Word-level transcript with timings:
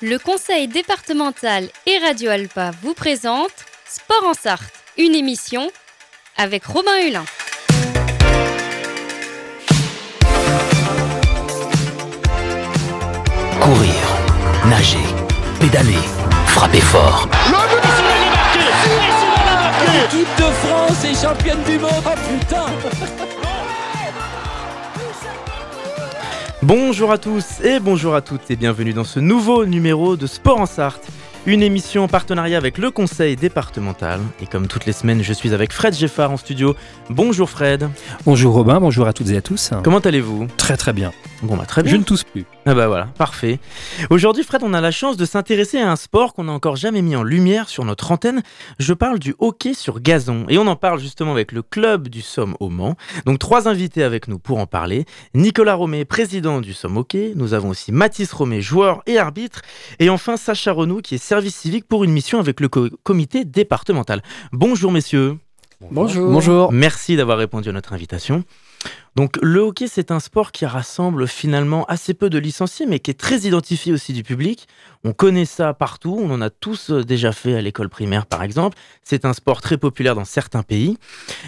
Le 0.00 0.16
conseil 0.16 0.68
départemental 0.68 1.68
et 1.86 1.98
Radio 1.98 2.30
Alpa 2.30 2.70
vous 2.82 2.94
présente 2.94 3.50
Sport 3.84 4.28
en 4.28 4.32
Sarthe, 4.32 4.72
une 4.96 5.12
émission 5.12 5.72
avec 6.36 6.64
Robin 6.66 6.96
Hulin. 7.04 7.24
Courir, 13.60 13.92
nager, 14.66 14.98
pédaler, 15.58 15.98
frapper 16.46 16.80
fort. 16.80 17.28
L'équipe 19.92 20.28
de 20.38 20.44
France 20.44 21.04
est 21.04 21.20
championne 21.20 21.62
du 21.64 21.76
monde. 21.76 21.90
Oh 22.06 22.10
putain 22.28 22.66
Bonjour 26.68 27.10
à 27.12 27.16
tous 27.16 27.62
et 27.64 27.80
bonjour 27.80 28.14
à 28.14 28.20
toutes 28.20 28.50
et 28.50 28.56
bienvenue 28.56 28.92
dans 28.92 29.02
ce 29.02 29.20
nouveau 29.20 29.64
numéro 29.64 30.16
de 30.16 30.26
Sport 30.26 30.60
en 30.60 30.66
Sarthe. 30.66 31.08
Une 31.46 31.62
émission 31.62 32.04
en 32.04 32.08
partenariat 32.08 32.58
avec 32.58 32.76
le 32.76 32.90
conseil 32.90 33.36
départemental. 33.36 34.20
Et 34.42 34.46
comme 34.46 34.66
toutes 34.66 34.84
les 34.84 34.92
semaines, 34.92 35.22
je 35.22 35.32
suis 35.32 35.54
avec 35.54 35.72
Fred 35.72 35.94
Geffard 35.94 36.30
en 36.30 36.36
studio. 36.36 36.76
Bonjour 37.08 37.48
Fred. 37.48 37.88
Bonjour 38.26 38.52
Robin, 38.52 38.80
bonjour 38.80 39.06
à 39.06 39.14
toutes 39.14 39.30
et 39.30 39.38
à 39.38 39.40
tous. 39.40 39.70
Comment 39.82 40.00
allez-vous? 40.00 40.46
Très 40.58 40.76
très 40.76 40.92
bien. 40.92 41.10
Bon 41.42 41.56
bah 41.56 41.66
très 41.66 41.84
bien. 41.84 41.92
Je 41.92 41.96
ne 41.96 42.02
tousse 42.02 42.24
plus. 42.24 42.44
Ah 42.66 42.74
bah 42.74 42.88
voilà, 42.88 43.06
parfait. 43.16 43.60
Aujourd'hui 44.10 44.42
Fred, 44.42 44.62
on 44.64 44.74
a 44.74 44.80
la 44.80 44.90
chance 44.90 45.16
de 45.16 45.24
s'intéresser 45.24 45.78
à 45.78 45.88
un 45.90 45.94
sport 45.94 46.34
qu'on 46.34 46.44
n'a 46.44 46.52
encore 46.52 46.74
jamais 46.74 47.00
mis 47.00 47.14
en 47.14 47.22
lumière 47.22 47.68
sur 47.68 47.84
notre 47.84 48.10
antenne. 48.10 48.42
Je 48.80 48.92
parle 48.92 49.20
du 49.20 49.36
hockey 49.38 49.72
sur 49.72 50.00
gazon. 50.00 50.46
Et 50.48 50.58
on 50.58 50.66
en 50.66 50.74
parle 50.74 50.98
justement 50.98 51.30
avec 51.30 51.52
le 51.52 51.62
club 51.62 52.08
du 52.08 52.22
Somme 52.22 52.56
au 52.58 52.70
Mans. 52.70 52.96
Donc 53.24 53.38
trois 53.38 53.68
invités 53.68 54.02
avec 54.02 54.26
nous 54.26 54.40
pour 54.40 54.58
en 54.58 54.66
parler. 54.66 55.04
Nicolas 55.32 55.74
Romé, 55.74 56.04
président 56.04 56.60
du 56.60 56.74
Somme 56.74 56.96
Hockey. 56.96 57.34
Nous 57.36 57.54
avons 57.54 57.68
aussi 57.68 57.92
Mathis 57.92 58.32
Romé, 58.32 58.60
joueur 58.60 59.02
et 59.06 59.18
arbitre. 59.18 59.62
Et 60.00 60.10
enfin 60.10 60.36
Sacha 60.36 60.72
Renou 60.72 61.02
qui 61.02 61.14
est 61.14 61.18
service 61.18 61.54
civique 61.54 61.86
pour 61.86 62.02
une 62.02 62.10
mission 62.10 62.40
avec 62.40 62.58
le 62.58 62.68
co- 62.68 62.88
comité 63.04 63.44
départemental. 63.44 64.22
Bonjour 64.52 64.90
messieurs. 64.90 65.38
Bonjour. 65.92 66.32
Bonjour. 66.32 66.72
Merci 66.72 67.14
d'avoir 67.14 67.38
répondu 67.38 67.68
à 67.68 67.72
notre 67.72 67.92
invitation. 67.92 68.42
Donc 69.18 69.36
le 69.42 69.58
hockey, 69.58 69.88
c'est 69.88 70.12
un 70.12 70.20
sport 70.20 70.52
qui 70.52 70.64
rassemble 70.64 71.26
finalement 71.26 71.84
assez 71.86 72.14
peu 72.14 72.30
de 72.30 72.38
licenciés, 72.38 72.86
mais 72.86 73.00
qui 73.00 73.10
est 73.10 73.18
très 73.18 73.38
identifié 73.40 73.92
aussi 73.92 74.12
du 74.12 74.22
public. 74.22 74.68
On 75.02 75.12
connaît 75.12 75.44
ça 75.44 75.74
partout, 75.74 76.16
on 76.16 76.30
en 76.30 76.40
a 76.40 76.50
tous 76.50 76.90
euh, 76.90 77.02
déjà 77.02 77.32
fait 77.32 77.56
à 77.56 77.60
l'école 77.60 77.88
primaire 77.88 78.26
par 78.26 78.44
exemple. 78.44 78.78
C'est 79.02 79.24
un 79.24 79.32
sport 79.32 79.60
très 79.60 79.76
populaire 79.76 80.14
dans 80.14 80.24
certains 80.24 80.62
pays. 80.62 80.98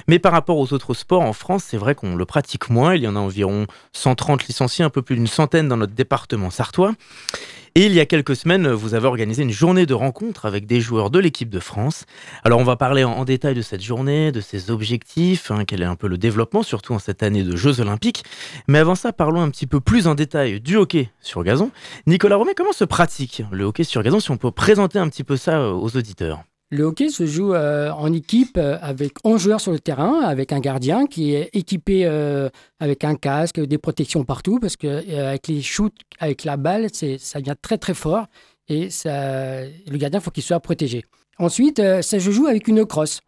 Mais 0.08 0.18
par 0.18 0.32
rapport 0.32 0.58
aux 0.58 0.72
autres 0.72 0.94
sports 0.94 1.22
en 1.22 1.32
France, 1.32 1.62
c'est 1.64 1.76
vrai 1.76 1.94
qu'on 1.94 2.16
le 2.16 2.24
pratique 2.24 2.70
moins. 2.70 2.96
Il 2.96 3.02
y 3.02 3.06
en 3.06 3.14
a 3.14 3.20
environ 3.20 3.68
130 3.92 4.48
licenciés, 4.48 4.84
un 4.84 4.90
peu 4.90 5.02
plus 5.02 5.14
d'une 5.14 5.28
centaine 5.28 5.68
dans 5.68 5.76
notre 5.76 5.94
département 5.94 6.50
sartois. 6.50 6.94
Et 7.76 7.86
il 7.86 7.92
y 7.92 8.00
a 8.00 8.06
quelques 8.06 8.34
semaines, 8.34 8.68
vous 8.72 8.94
avez 8.94 9.06
organisé 9.06 9.44
une 9.44 9.52
journée 9.52 9.86
de 9.86 9.94
rencontre 9.94 10.44
avec 10.44 10.66
des 10.66 10.80
joueurs 10.80 11.08
de 11.08 11.20
l'équipe 11.20 11.50
de 11.50 11.60
France. 11.60 12.04
Alors 12.42 12.58
on 12.58 12.64
va 12.64 12.74
parler 12.74 13.04
en, 13.04 13.24
détail 13.24 13.54
de 13.54 13.62
cette 13.62 13.80
journée, 13.80 14.32
de 14.32 14.40
ses 14.40 14.72
objectifs, 14.72 15.52
hein, 15.52 15.64
quel 15.64 15.82
est 15.82 15.86
un 15.86 15.94
peu 15.94 16.08
le 16.08 16.18
développement, 16.18 16.64
surtout 16.64 16.94
en 16.94 16.98
cette 16.98 17.22
année 17.22 17.44
de 17.44 17.56
Jeux 17.60 17.80
Olympiques. 17.80 18.24
Mais 18.66 18.78
avant 18.78 18.94
ça, 18.96 19.12
parlons 19.12 19.40
un 19.40 19.50
petit 19.50 19.66
peu 19.66 19.80
plus 19.80 20.08
en 20.08 20.14
détail 20.14 20.60
du 20.60 20.76
hockey 20.76 21.10
sur 21.20 21.44
gazon. 21.44 21.70
Nicolas 22.06 22.36
Romet, 22.36 22.54
comment 22.56 22.72
se 22.72 22.84
pratique 22.84 23.42
le 23.52 23.64
hockey 23.64 23.84
sur 23.84 24.02
gazon 24.02 24.18
si 24.18 24.30
on 24.30 24.36
peut 24.36 24.50
présenter 24.50 24.98
un 24.98 25.08
petit 25.08 25.24
peu 25.24 25.36
ça 25.36 25.60
euh, 25.60 25.72
aux 25.72 25.96
auditeurs? 25.96 26.42
Le 26.72 26.84
hockey 26.84 27.08
se 27.08 27.26
joue 27.26 27.52
euh, 27.52 27.90
en 27.90 28.12
équipe 28.12 28.56
euh, 28.56 28.78
avec 28.80 29.14
11 29.24 29.42
joueurs 29.42 29.60
sur 29.60 29.72
le 29.72 29.80
terrain, 29.80 30.20
avec 30.22 30.52
un 30.52 30.60
gardien 30.60 31.06
qui 31.06 31.34
est 31.34 31.50
équipé 31.52 32.06
avec 32.80 33.04
un 33.04 33.14
casque, 33.14 33.60
des 33.60 33.78
protections 33.78 34.24
partout, 34.24 34.58
parce 34.58 34.76
que 34.76 34.88
avec 35.16 35.48
les 35.48 35.62
shoots, 35.62 35.94
avec 36.18 36.44
la 36.44 36.56
balle, 36.56 36.86
ça 36.92 37.40
vient 37.40 37.56
très 37.60 37.78
très 37.78 37.94
fort 37.94 38.26
et 38.68 38.88
ça, 38.88 39.62
le 39.64 39.96
gardien 39.96 40.20
faut 40.20 40.30
qu'il 40.30 40.44
soit 40.44 40.60
protégé. 40.60 41.04
Ensuite, 41.38 41.78
ça 41.78 42.20
se 42.20 42.30
joue 42.30 42.46
avec 42.46 42.68
une 42.68 42.86
crosse 42.86 43.20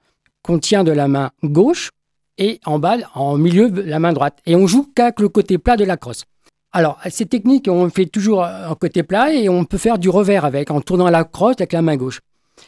qu'on 0.42 0.58
tient 0.58 0.84
de 0.84 0.92
la 0.92 1.08
main 1.08 1.30
gauche 1.42 1.90
et 2.38 2.60
en 2.64 2.78
balle, 2.78 3.06
en 3.14 3.36
milieu, 3.36 3.68
la 3.68 3.98
main 3.98 4.12
droite. 4.12 4.38
Et 4.46 4.56
on 4.56 4.66
joue 4.66 4.90
qu'avec 4.94 5.20
le 5.20 5.28
côté 5.28 5.58
plat 5.58 5.76
de 5.76 5.84
la 5.84 5.96
crosse. 5.96 6.24
Alors, 6.72 6.98
ces 7.10 7.26
techniques, 7.26 7.68
on 7.68 7.90
fait 7.90 8.06
toujours 8.06 8.40
en 8.42 8.74
côté 8.74 9.02
plat 9.02 9.32
et 9.32 9.48
on 9.48 9.64
peut 9.64 9.78
faire 9.78 9.98
du 9.98 10.08
revers 10.08 10.44
avec, 10.44 10.70
en 10.70 10.80
tournant 10.80 11.10
la 11.10 11.24
crosse 11.24 11.56
avec 11.58 11.72
la 11.72 11.82
main 11.82 11.96
gauche. 11.96 12.20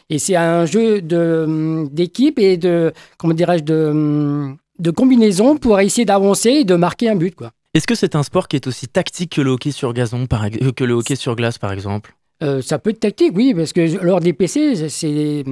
Et 0.09 0.19
c'est 0.19 0.35
un 0.35 0.65
jeu 0.65 1.01
de, 1.01 1.87
d'équipe 1.91 2.37
et 2.37 2.57
de, 2.57 2.93
comment 3.17 3.33
dirais-je, 3.33 3.63
de, 3.63 4.53
de 4.77 4.91
combinaison 4.91 5.57
pour 5.57 5.79
essayer 5.79 6.05
d'avancer 6.05 6.49
et 6.49 6.63
de 6.63 6.75
marquer 6.75 7.09
un 7.09 7.15
but. 7.15 7.35
Est-ce 7.73 7.87
que 7.87 7.95
c'est 7.95 8.15
un 8.15 8.23
sport 8.23 8.47
qui 8.47 8.55
est 8.55 8.67
aussi 8.67 8.87
tactique 8.87 9.35
que 9.35 9.41
le 9.41 9.51
hockey 9.51 9.71
sur 9.71 9.93
gazon, 9.93 10.27
euh, 10.31 10.71
que 10.71 10.83
le 10.83 10.93
hockey 10.93 11.15
sur 11.15 11.35
glace 11.35 11.57
par 11.57 11.71
exemple? 11.71 12.15
Euh, 12.43 12.61
ça 12.61 12.79
peut 12.79 12.89
être 12.89 12.99
tactique, 12.99 13.31
oui, 13.35 13.53
parce 13.53 13.71
que 13.71 14.03
lors 14.03 14.19
des 14.19 14.33
PC, 14.33 14.89
c'est 14.89 15.43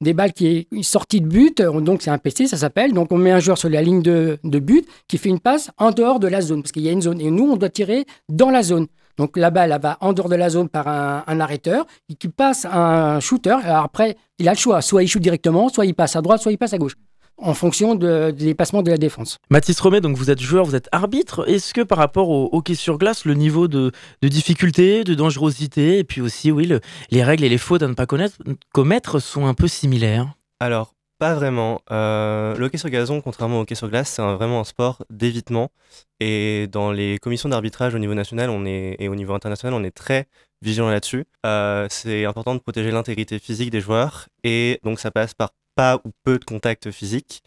des, 0.00 0.12
balles 0.12 0.32
qui 0.32 0.66
est 0.70 0.82
sortie 0.82 1.20
de 1.20 1.26
but, 1.26 1.62
donc 1.62 2.02
c'est 2.02 2.10
un 2.10 2.18
PC, 2.18 2.46
ça 2.46 2.56
s'appelle. 2.56 2.92
Donc 2.92 3.12
on 3.12 3.18
met 3.18 3.30
un 3.30 3.38
joueur 3.38 3.58
sur 3.58 3.68
la 3.68 3.80
ligne 3.80 4.02
de, 4.02 4.38
de 4.42 4.58
but 4.58 4.86
qui 5.06 5.18
fait 5.18 5.28
une 5.28 5.40
passe 5.40 5.70
en 5.78 5.92
dehors 5.92 6.18
de 6.18 6.26
la 6.26 6.40
zone, 6.40 6.62
parce 6.62 6.72
qu'il 6.72 6.82
y 6.82 6.88
a 6.88 6.92
une 6.92 7.02
zone. 7.02 7.20
Et 7.20 7.30
nous, 7.30 7.44
on 7.44 7.56
doit 7.56 7.70
tirer 7.70 8.06
dans 8.28 8.50
la 8.50 8.62
zone. 8.62 8.86
Donc 9.18 9.36
la 9.36 9.50
balle, 9.50 9.78
va 9.80 9.98
en 10.00 10.12
dehors 10.12 10.28
de 10.28 10.36
la 10.36 10.48
zone 10.48 10.68
par 10.68 10.88
un, 10.88 11.22
un 11.26 11.40
arrêteur 11.40 11.86
qui 12.18 12.28
passe 12.28 12.64
un 12.64 13.20
shooter. 13.20 13.56
Alors 13.62 13.84
après, 13.84 14.16
il 14.38 14.48
a 14.48 14.52
le 14.52 14.58
choix. 14.58 14.80
Soit 14.80 15.04
il 15.04 15.08
shoot 15.08 15.22
directement, 15.22 15.68
soit 15.68 15.86
il 15.86 15.94
passe 15.94 16.16
à 16.16 16.22
droite, 16.22 16.40
soit 16.40 16.50
il 16.50 16.58
passe 16.58 16.72
à 16.72 16.78
gauche, 16.78 16.94
en 17.42 17.54
fonction 17.54 17.94
de, 17.94 18.30
des 18.30 18.46
déplacements 18.46 18.82
de 18.82 18.90
la 18.90 18.98
défense. 18.98 19.38
Mathis 19.50 19.78
Romet, 19.80 20.00
donc 20.00 20.16
vous 20.16 20.30
êtes 20.30 20.40
joueur, 20.40 20.64
vous 20.64 20.74
êtes 20.74 20.88
arbitre. 20.92 21.48
Est-ce 21.48 21.74
que 21.74 21.80
par 21.80 21.98
rapport 21.98 22.28
au 22.28 22.48
hockey 22.52 22.74
sur 22.74 22.98
glace, 22.98 23.24
le 23.24 23.34
niveau 23.34 23.68
de, 23.68 23.92
de 24.22 24.28
difficulté, 24.28 25.04
de 25.04 25.14
dangerosité, 25.14 25.98
et 25.98 26.04
puis 26.04 26.20
aussi, 26.20 26.50
oui, 26.50 26.66
le- 26.66 26.80
les 27.10 27.22
règles 27.22 27.44
et 27.44 27.48
les 27.48 27.58
fautes 27.58 27.82
à 27.82 27.88
ne 27.88 27.94
pas 27.94 28.06
connaître, 28.06 28.36
commettre 28.72 29.18
sont 29.20 29.46
un 29.46 29.54
peu 29.54 29.68
similaires? 29.68 30.32
Alors, 30.60 30.94
pas 31.18 31.34
vraiment. 31.34 31.82
Euh, 31.92 32.56
le 32.56 32.64
hockey 32.64 32.78
sur 32.78 32.90
gazon, 32.90 33.20
contrairement 33.20 33.58
au 33.58 33.62
hockey 33.62 33.76
sur 33.76 33.88
glace, 33.88 34.10
c'est 34.10 34.22
vraiment 34.22 34.60
un 34.60 34.64
sport 34.64 35.04
d'évitement. 35.10 35.70
Et 36.18 36.68
dans 36.70 36.90
les 36.90 37.18
commissions 37.18 37.48
d'arbitrage 37.48 37.94
au 37.94 37.98
niveau 37.98 38.14
national 38.14 38.50
on 38.50 38.64
est, 38.64 38.96
et 38.98 39.08
au 39.08 39.14
niveau 39.14 39.34
international, 39.34 39.74
on 39.74 39.84
est 39.84 39.92
très 39.92 40.26
vigilant 40.62 40.90
là-dessus. 40.90 41.24
Euh, 41.46 41.86
c'est 41.90 42.24
important 42.24 42.54
de 42.54 42.60
protéger 42.60 42.90
l'intégrité 42.90 43.38
physique 43.38 43.70
des 43.70 43.80
joueurs. 43.80 44.26
Et 44.42 44.80
donc, 44.82 44.98
ça 44.98 45.10
passe 45.10 45.34
par 45.34 45.50
pas 45.74 46.00
ou 46.04 46.10
peu 46.24 46.38
de 46.38 46.44
contact 46.44 46.90
physique. 46.90 47.42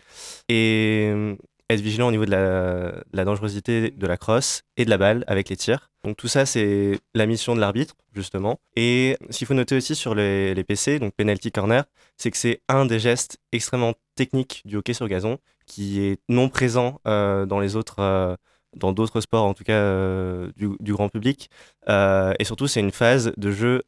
Et 0.49 1.09
euh, 1.13 1.35
être 1.69 1.81
vigilant 1.81 2.07
au 2.07 2.11
niveau 2.11 2.25
de 2.25 2.31
la, 2.31 3.25
dangerosité 3.25 3.91
de 3.91 4.07
la 4.07 4.17
crosse 4.17 4.61
et 4.77 4.85
de 4.85 4.89
la 4.89 4.97
balle 4.97 5.23
avec 5.27 5.49
les 5.49 5.57
tirs. 5.57 5.89
Donc 6.03 6.17
tout 6.17 6.27
ça, 6.27 6.45
c'est 6.45 6.99
la 7.15 7.25
mission 7.25 7.55
de 7.55 7.59
l'arbitre, 7.59 7.95
justement. 8.13 8.59
Et 8.75 9.17
ce 9.31 9.39
qu'il 9.39 9.47
faut 9.47 9.55
noter 9.55 9.75
aussi 9.75 9.95
sur 9.95 10.13
les, 10.13 10.63
PC, 10.63 10.99
donc 10.99 11.13
penalty 11.15 11.51
corner, 11.51 11.85
c'est 12.17 12.29
que 12.29 12.37
c'est 12.37 12.61
un 12.69 12.85
des 12.85 12.99
gestes 12.99 13.39
extrêmement 13.51 13.93
techniques 14.15 14.61
du 14.65 14.77
hockey 14.77 14.93
sur 14.93 15.07
gazon 15.07 15.39
qui 15.65 16.01
est 16.01 16.19
non 16.29 16.49
présent 16.49 17.01
euh, 17.07 17.47
dans 17.47 17.59
les 17.59 17.75
autres, 17.75 17.99
euh, 17.99 18.35
dans 18.75 18.91
d'autres 18.91 19.19
sports, 19.21 19.45
en 19.45 19.55
tout 19.55 19.63
cas 19.63 19.81
du, 20.55 20.93
grand 20.93 21.09
public. 21.09 21.49
Et 21.87 22.43
surtout, 22.43 22.67
c'est 22.67 22.81
une 22.81 22.91
phase 22.91 23.31
de 23.37 23.51
jeu 23.51 23.81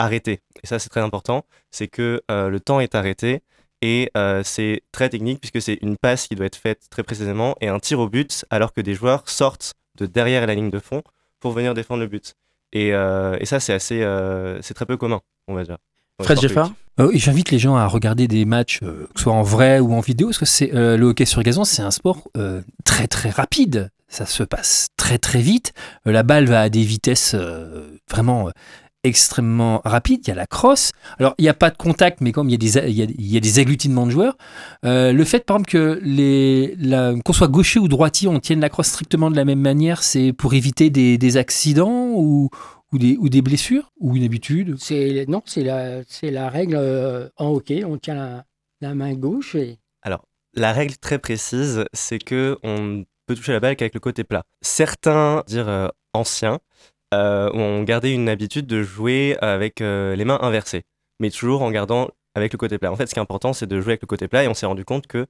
arrêtée. 0.00 0.40
Et 0.64 0.66
ça, 0.66 0.80
c'est 0.80 0.88
très 0.88 1.00
important. 1.00 1.44
C'est 1.70 1.86
que 1.86 2.20
le 2.28 2.58
temps 2.58 2.80
est 2.80 2.96
arrêté 2.96 3.42
et 3.82 4.10
euh, 4.16 4.42
c'est 4.44 4.82
très 4.92 5.08
technique 5.08 5.40
puisque 5.40 5.62
c'est 5.62 5.78
une 5.82 5.96
passe 5.96 6.28
qui 6.28 6.34
doit 6.34 6.46
être 6.46 6.56
faite 6.56 6.82
très 6.90 7.02
précisément 7.02 7.54
et 7.60 7.68
un 7.68 7.78
tir 7.78 7.98
au 8.00 8.08
but 8.08 8.44
alors 8.50 8.72
que 8.72 8.80
des 8.80 8.94
joueurs 8.94 9.28
sortent 9.28 9.74
de 9.98 10.06
derrière 10.06 10.46
la 10.46 10.54
ligne 10.54 10.70
de 10.70 10.78
fond 10.78 11.02
pour 11.40 11.52
venir 11.52 11.74
défendre 11.74 12.00
le 12.00 12.06
but. 12.06 12.34
Et, 12.72 12.92
euh, 12.94 13.36
et 13.40 13.46
ça, 13.46 13.58
c'est 13.58 13.72
assez, 13.72 14.02
euh, 14.02 14.60
c'est 14.62 14.74
très 14.74 14.86
peu 14.86 14.96
commun, 14.96 15.20
on 15.48 15.54
va 15.54 15.64
dire. 15.64 15.78
Fred. 16.22 16.38
Euh, 17.00 17.10
et 17.12 17.18
J'invite 17.18 17.50
les 17.50 17.58
gens 17.58 17.76
à 17.76 17.86
regarder 17.86 18.28
des 18.28 18.44
matchs, 18.44 18.80
euh, 18.82 19.08
que 19.14 19.18
ce 19.18 19.24
soit 19.24 19.32
en 19.32 19.42
vrai 19.42 19.80
ou 19.80 19.94
en 19.94 20.00
vidéo, 20.00 20.28
parce 20.28 20.38
que 20.38 20.44
c'est 20.44 20.74
euh, 20.74 20.96
le 20.96 21.06
hockey 21.06 21.24
sur 21.24 21.42
gazon, 21.42 21.64
c'est 21.64 21.82
un 21.82 21.90
sport 21.90 22.28
euh, 22.36 22.60
très 22.84 23.06
très 23.06 23.30
rapide. 23.30 23.90
Ça 24.08 24.26
se 24.26 24.42
passe 24.42 24.88
très 24.96 25.18
très 25.18 25.40
vite. 25.40 25.72
Euh, 26.06 26.12
la 26.12 26.22
balle 26.22 26.46
va 26.46 26.62
à 26.62 26.68
des 26.68 26.82
vitesses 26.82 27.34
euh, 27.34 27.96
vraiment 28.10 28.48
euh, 28.48 28.50
extrêmement 29.02 29.80
rapides. 29.84 30.20
Il 30.26 30.28
y 30.28 30.32
a 30.32 30.34
la 30.34 30.46
crosse. 30.46 30.90
Alors, 31.18 31.34
il 31.38 31.42
n'y 31.42 31.48
a 31.48 31.54
pas 31.54 31.70
de 31.70 31.76
contact, 31.76 32.20
mais 32.20 32.32
comme 32.32 32.48
il 32.48 32.52
y 32.52 32.54
a 32.54 32.58
des, 32.58 32.90
il 32.90 32.96
y 32.96 33.02
a, 33.02 33.06
il 33.06 33.32
y 33.32 33.36
a 33.36 33.40
des 33.40 33.58
agglutinements 33.58 34.06
de 34.06 34.10
joueurs, 34.10 34.36
euh, 34.84 35.12
le 35.12 35.24
fait, 35.24 35.44
par 35.44 35.56
exemple, 35.56 35.70
que 35.70 36.00
les, 36.02 36.74
la- 36.76 37.14
qu'on 37.24 37.32
soit 37.32 37.48
gaucher 37.48 37.80
ou 37.80 37.88
droitier, 37.88 38.28
on 38.28 38.40
tienne 38.40 38.60
la 38.60 38.68
crosse 38.68 38.88
strictement 38.88 39.30
de 39.30 39.36
la 39.36 39.44
même 39.44 39.60
manière, 39.60 40.02
c'est 40.02 40.32
pour 40.32 40.54
éviter 40.54 40.90
des, 40.90 41.18
des 41.18 41.36
accidents 41.36 42.10
ou, 42.14 42.50
ou, 42.92 42.98
des, 42.98 43.16
ou 43.18 43.28
des 43.28 43.42
blessures 43.42 43.90
ou 43.98 44.16
une 44.16 44.24
habitude? 44.24 44.76
C'est, 44.78 45.24
non, 45.28 45.42
c'est 45.46 45.62
la, 45.62 46.02
c'est 46.06 46.30
la 46.30 46.50
règle 46.50 46.76
euh, 46.76 47.28
en 47.36 47.48
hockey. 47.48 47.84
On 47.84 47.96
tient 47.98 48.14
la, 48.14 48.44
la 48.80 48.94
main 48.94 49.14
gauche 49.14 49.54
et 49.54 49.78
Alors, 50.02 50.24
la 50.54 50.72
règle 50.72 50.96
très 50.96 51.18
précise, 51.18 51.84
c'est 51.92 52.18
que 52.18 52.58
on 52.62 53.04
peut 53.26 53.34
toucher 53.34 53.52
la 53.52 53.60
balle 53.60 53.76
qu'avec 53.76 53.94
le 53.94 54.00
côté 54.00 54.24
plat. 54.24 54.42
Certains, 54.60 55.44
dire 55.46 55.68
euh, 55.68 55.88
anciens, 56.12 56.58
euh, 57.14 57.50
ont 57.52 57.82
gardé 57.82 58.10
une 58.10 58.28
habitude 58.28 58.66
de 58.66 58.82
jouer 58.82 59.36
avec 59.40 59.80
euh, 59.80 60.14
les 60.16 60.24
mains 60.24 60.38
inversées, 60.42 60.82
mais 61.18 61.30
toujours 61.30 61.62
en 61.62 61.70
gardant 61.70 62.08
avec 62.34 62.52
le 62.52 62.58
côté 62.58 62.78
plat. 62.78 62.92
En 62.92 62.96
fait, 62.96 63.06
ce 63.06 63.14
qui 63.14 63.18
est 63.18 63.22
important, 63.22 63.52
c'est 63.52 63.66
de 63.66 63.80
jouer 63.80 63.92
avec 63.92 64.02
le 64.02 64.06
côté 64.06 64.28
plat, 64.28 64.44
et 64.44 64.48
on 64.48 64.54
s'est 64.54 64.66
rendu 64.66 64.84
compte 64.84 65.06
que 65.06 65.26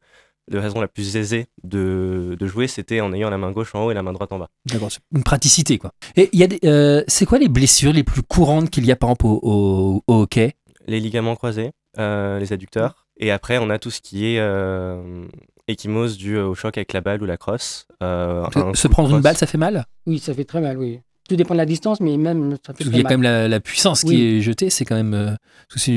de 0.50 0.60
façon 0.60 0.80
la 0.80 0.88
plus 0.88 1.16
aisée 1.16 1.46
de, 1.62 2.36
de 2.38 2.46
jouer, 2.46 2.66
c'était 2.66 3.00
en 3.00 3.12
ayant 3.12 3.30
la 3.30 3.38
main 3.38 3.52
gauche 3.52 3.74
en 3.74 3.84
haut 3.84 3.90
et 3.90 3.94
la 3.94 4.02
main 4.02 4.12
droite 4.12 4.32
en 4.32 4.38
bas. 4.38 4.48
D'accord, 4.66 4.90
c'est 4.90 5.00
une 5.14 5.22
praticité 5.22 5.78
quoi. 5.78 5.92
Et 6.16 6.28
il 6.32 6.40
y 6.40 6.42
a 6.42 6.48
des, 6.48 6.58
euh, 6.64 7.04
c'est 7.06 7.24
quoi 7.24 7.38
les 7.38 7.48
blessures 7.48 7.92
les 7.92 8.02
plus 8.02 8.22
courantes 8.22 8.68
qu'il 8.68 8.84
y 8.84 8.90
a 8.90 8.96
par 8.96 9.10
exemple 9.10 9.26
au, 9.26 9.40
au- 9.42 10.02
au 10.06 10.22
hockey? 10.22 10.56
Les 10.86 10.98
ligaments 10.98 11.36
croisés, 11.36 11.70
euh, 11.98 12.38
les 12.40 12.52
adducteurs. 12.52 13.06
Et 13.22 13.30
après, 13.30 13.58
on 13.58 13.68
a 13.70 13.78
tout 13.78 13.90
ce 13.90 14.00
qui 14.00 14.26
est 14.26 14.38
euh, 14.40 15.26
échymose 15.68 16.16
dû 16.16 16.38
au 16.38 16.54
choc 16.54 16.76
avec 16.78 16.92
la 16.94 17.00
balle 17.02 17.22
ou 17.22 17.26
la 17.26 17.36
crosse. 17.36 17.86
Euh, 18.02 18.44
un 18.56 18.74
Se 18.74 18.88
prendre 18.88 19.14
une 19.14 19.20
balle, 19.20 19.36
ça 19.36 19.46
fait 19.46 19.58
mal? 19.58 19.84
Oui, 20.06 20.18
ça 20.18 20.34
fait 20.34 20.44
très 20.44 20.60
mal, 20.60 20.78
oui. 20.78 21.00
Tout 21.30 21.36
dépend 21.36 21.54
de 21.54 21.58
la 21.58 21.66
distance, 21.66 22.00
mais 22.00 22.16
même 22.16 22.56
ça 22.66 22.72
très 22.72 22.84
y 22.86 22.98
a 22.98 23.02
quand 23.04 23.10
même 23.10 23.22
la, 23.22 23.46
la 23.46 23.60
puissance 23.60 24.02
qui 24.02 24.20
est 24.20 24.40
jetée, 24.40 24.68
c'est 24.68 24.84
quand 24.84 24.96
même. 24.96 25.14
euh, 25.14 25.26
parce 25.68 25.74
que 25.74 25.78
c'est, 25.78 25.92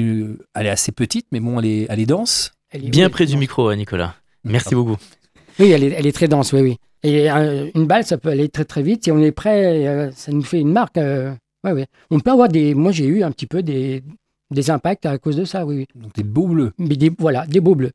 elle 0.54 0.68
est 0.68 0.70
assez 0.70 0.92
petite, 0.92 1.26
mais 1.32 1.40
bon, 1.40 1.60
elle 1.60 1.66
est, 1.66 1.88
elle 1.90 2.00
est 2.00 2.06
dense. 2.06 2.52
Elle 2.70 2.86
est- 2.86 2.90
Bien 2.90 3.08
oui, 3.08 3.12
près 3.12 3.26
du 3.26 3.36
micro, 3.36 3.74
Nicolas. 3.74 4.14
Merci 4.44 4.76
beaucoup. 4.76 4.96
Oui, 5.58 5.72
elle 5.72 5.84
est, 5.84 5.96
elle 5.98 6.06
est 6.06 6.12
très 6.12 6.28
dense, 6.28 6.54
oui, 6.54 6.62
oui. 6.62 6.78
Et 7.02 7.32
euh, 7.32 7.68
une 7.74 7.88
balle, 7.88 8.06
ça 8.06 8.20
peut 8.20 8.30
aller 8.30 8.48
très 8.48 8.64
très 8.66 8.84
vite. 8.84 9.06
Si 9.06 9.12
on 9.12 9.18
est 9.24 9.32
prêt, 9.32 9.88
euh, 9.88 10.12
ça 10.12 10.32
nous 10.32 10.44
fait 10.44 10.60
une 10.60 10.72
marque. 10.72 10.98
euh, 11.00 11.34
ouais, 11.64 11.72
ouais. 11.72 11.88
On 12.12 12.20
peut 12.20 12.30
avoir 12.30 12.48
des. 12.48 12.76
Moi, 12.76 12.92
j'ai 12.92 13.06
eu 13.08 13.24
un 13.24 13.32
petit 13.32 13.48
peu 13.48 13.64
des, 13.64 14.04
des 14.52 14.70
impacts 14.70 15.08
à 15.08 15.18
cause 15.18 15.36
de 15.36 15.46
ça, 15.46 15.66
oui, 15.66 15.78
oui. 15.78 15.86
Donc 15.96 16.14
des 16.14 16.22
beaux 16.24 16.48
bleus. 16.48 16.74
Mais 16.78 16.96
des, 16.96 17.12
voilà, 17.18 17.48
des 17.48 17.60
beaux 17.60 17.74
bleus. 17.74 17.92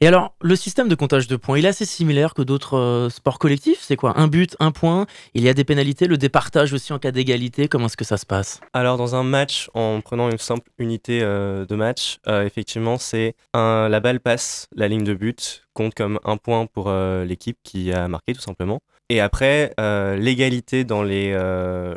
Et 0.00 0.06
alors, 0.06 0.34
le 0.40 0.54
système 0.54 0.88
de 0.88 0.94
comptage 0.94 1.26
de 1.26 1.36
points, 1.36 1.58
il 1.58 1.64
est 1.64 1.68
assez 1.68 1.84
similaire 1.84 2.34
que 2.34 2.42
d'autres 2.42 2.76
euh, 2.76 3.10
sports 3.10 3.38
collectifs. 3.38 3.80
C'est 3.80 3.96
quoi? 3.96 4.18
Un 4.18 4.28
but, 4.28 4.56
un 4.60 4.70
point. 4.70 5.06
Il 5.34 5.42
y 5.42 5.48
a 5.48 5.54
des 5.54 5.64
pénalités, 5.64 6.06
le 6.06 6.16
départage 6.16 6.72
aussi 6.72 6.92
en 6.92 6.98
cas 6.98 7.10
d'égalité. 7.10 7.68
Comment 7.68 7.86
est-ce 7.86 7.96
que 7.96 8.04
ça 8.04 8.16
se 8.16 8.26
passe? 8.26 8.60
Alors, 8.72 8.96
dans 8.96 9.16
un 9.16 9.24
match, 9.24 9.70
en 9.74 10.00
prenant 10.00 10.30
une 10.30 10.38
simple 10.38 10.70
unité 10.78 11.20
euh, 11.22 11.66
de 11.66 11.74
match, 11.74 12.18
euh, 12.28 12.44
effectivement, 12.44 12.96
c'est 12.96 13.34
la 13.54 14.00
balle 14.00 14.20
passe 14.20 14.68
la 14.76 14.86
ligne 14.86 15.04
de 15.04 15.14
but, 15.14 15.66
compte 15.74 15.94
comme 15.94 16.20
un 16.24 16.36
point 16.36 16.66
pour 16.66 16.92
l'équipe 16.92 17.58
qui 17.64 17.92
a 17.92 18.06
marqué, 18.06 18.34
tout 18.34 18.40
simplement. 18.40 18.80
Et 19.08 19.20
après, 19.20 19.74
l'égalité 19.78 20.84
dans 20.84 21.02
les 21.02 21.36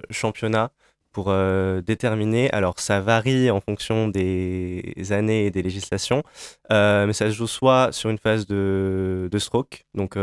championnats 0.10 0.72
pour 1.12 1.25
euh, 1.30 1.81
déterminer, 1.81 2.50
alors 2.52 2.80
ça 2.80 3.02
varie 3.02 3.52
en 3.52 3.60
fonction 3.62 4.08
des 4.08 4.94
années 5.12 5.46
et 5.48 5.52
des 5.52 5.62
législations, 5.62 6.24
euh, 6.72 7.06
mais 7.06 7.13
ça 7.13 7.28
se 7.28 7.36
joue 7.36 7.48
soit 7.48 7.92
sur 7.92 8.10
une 8.10 8.18
phase 8.18 8.46
de, 8.48 9.28
de 9.31 9.40
stroke, 9.40 9.86
donc 9.94 10.16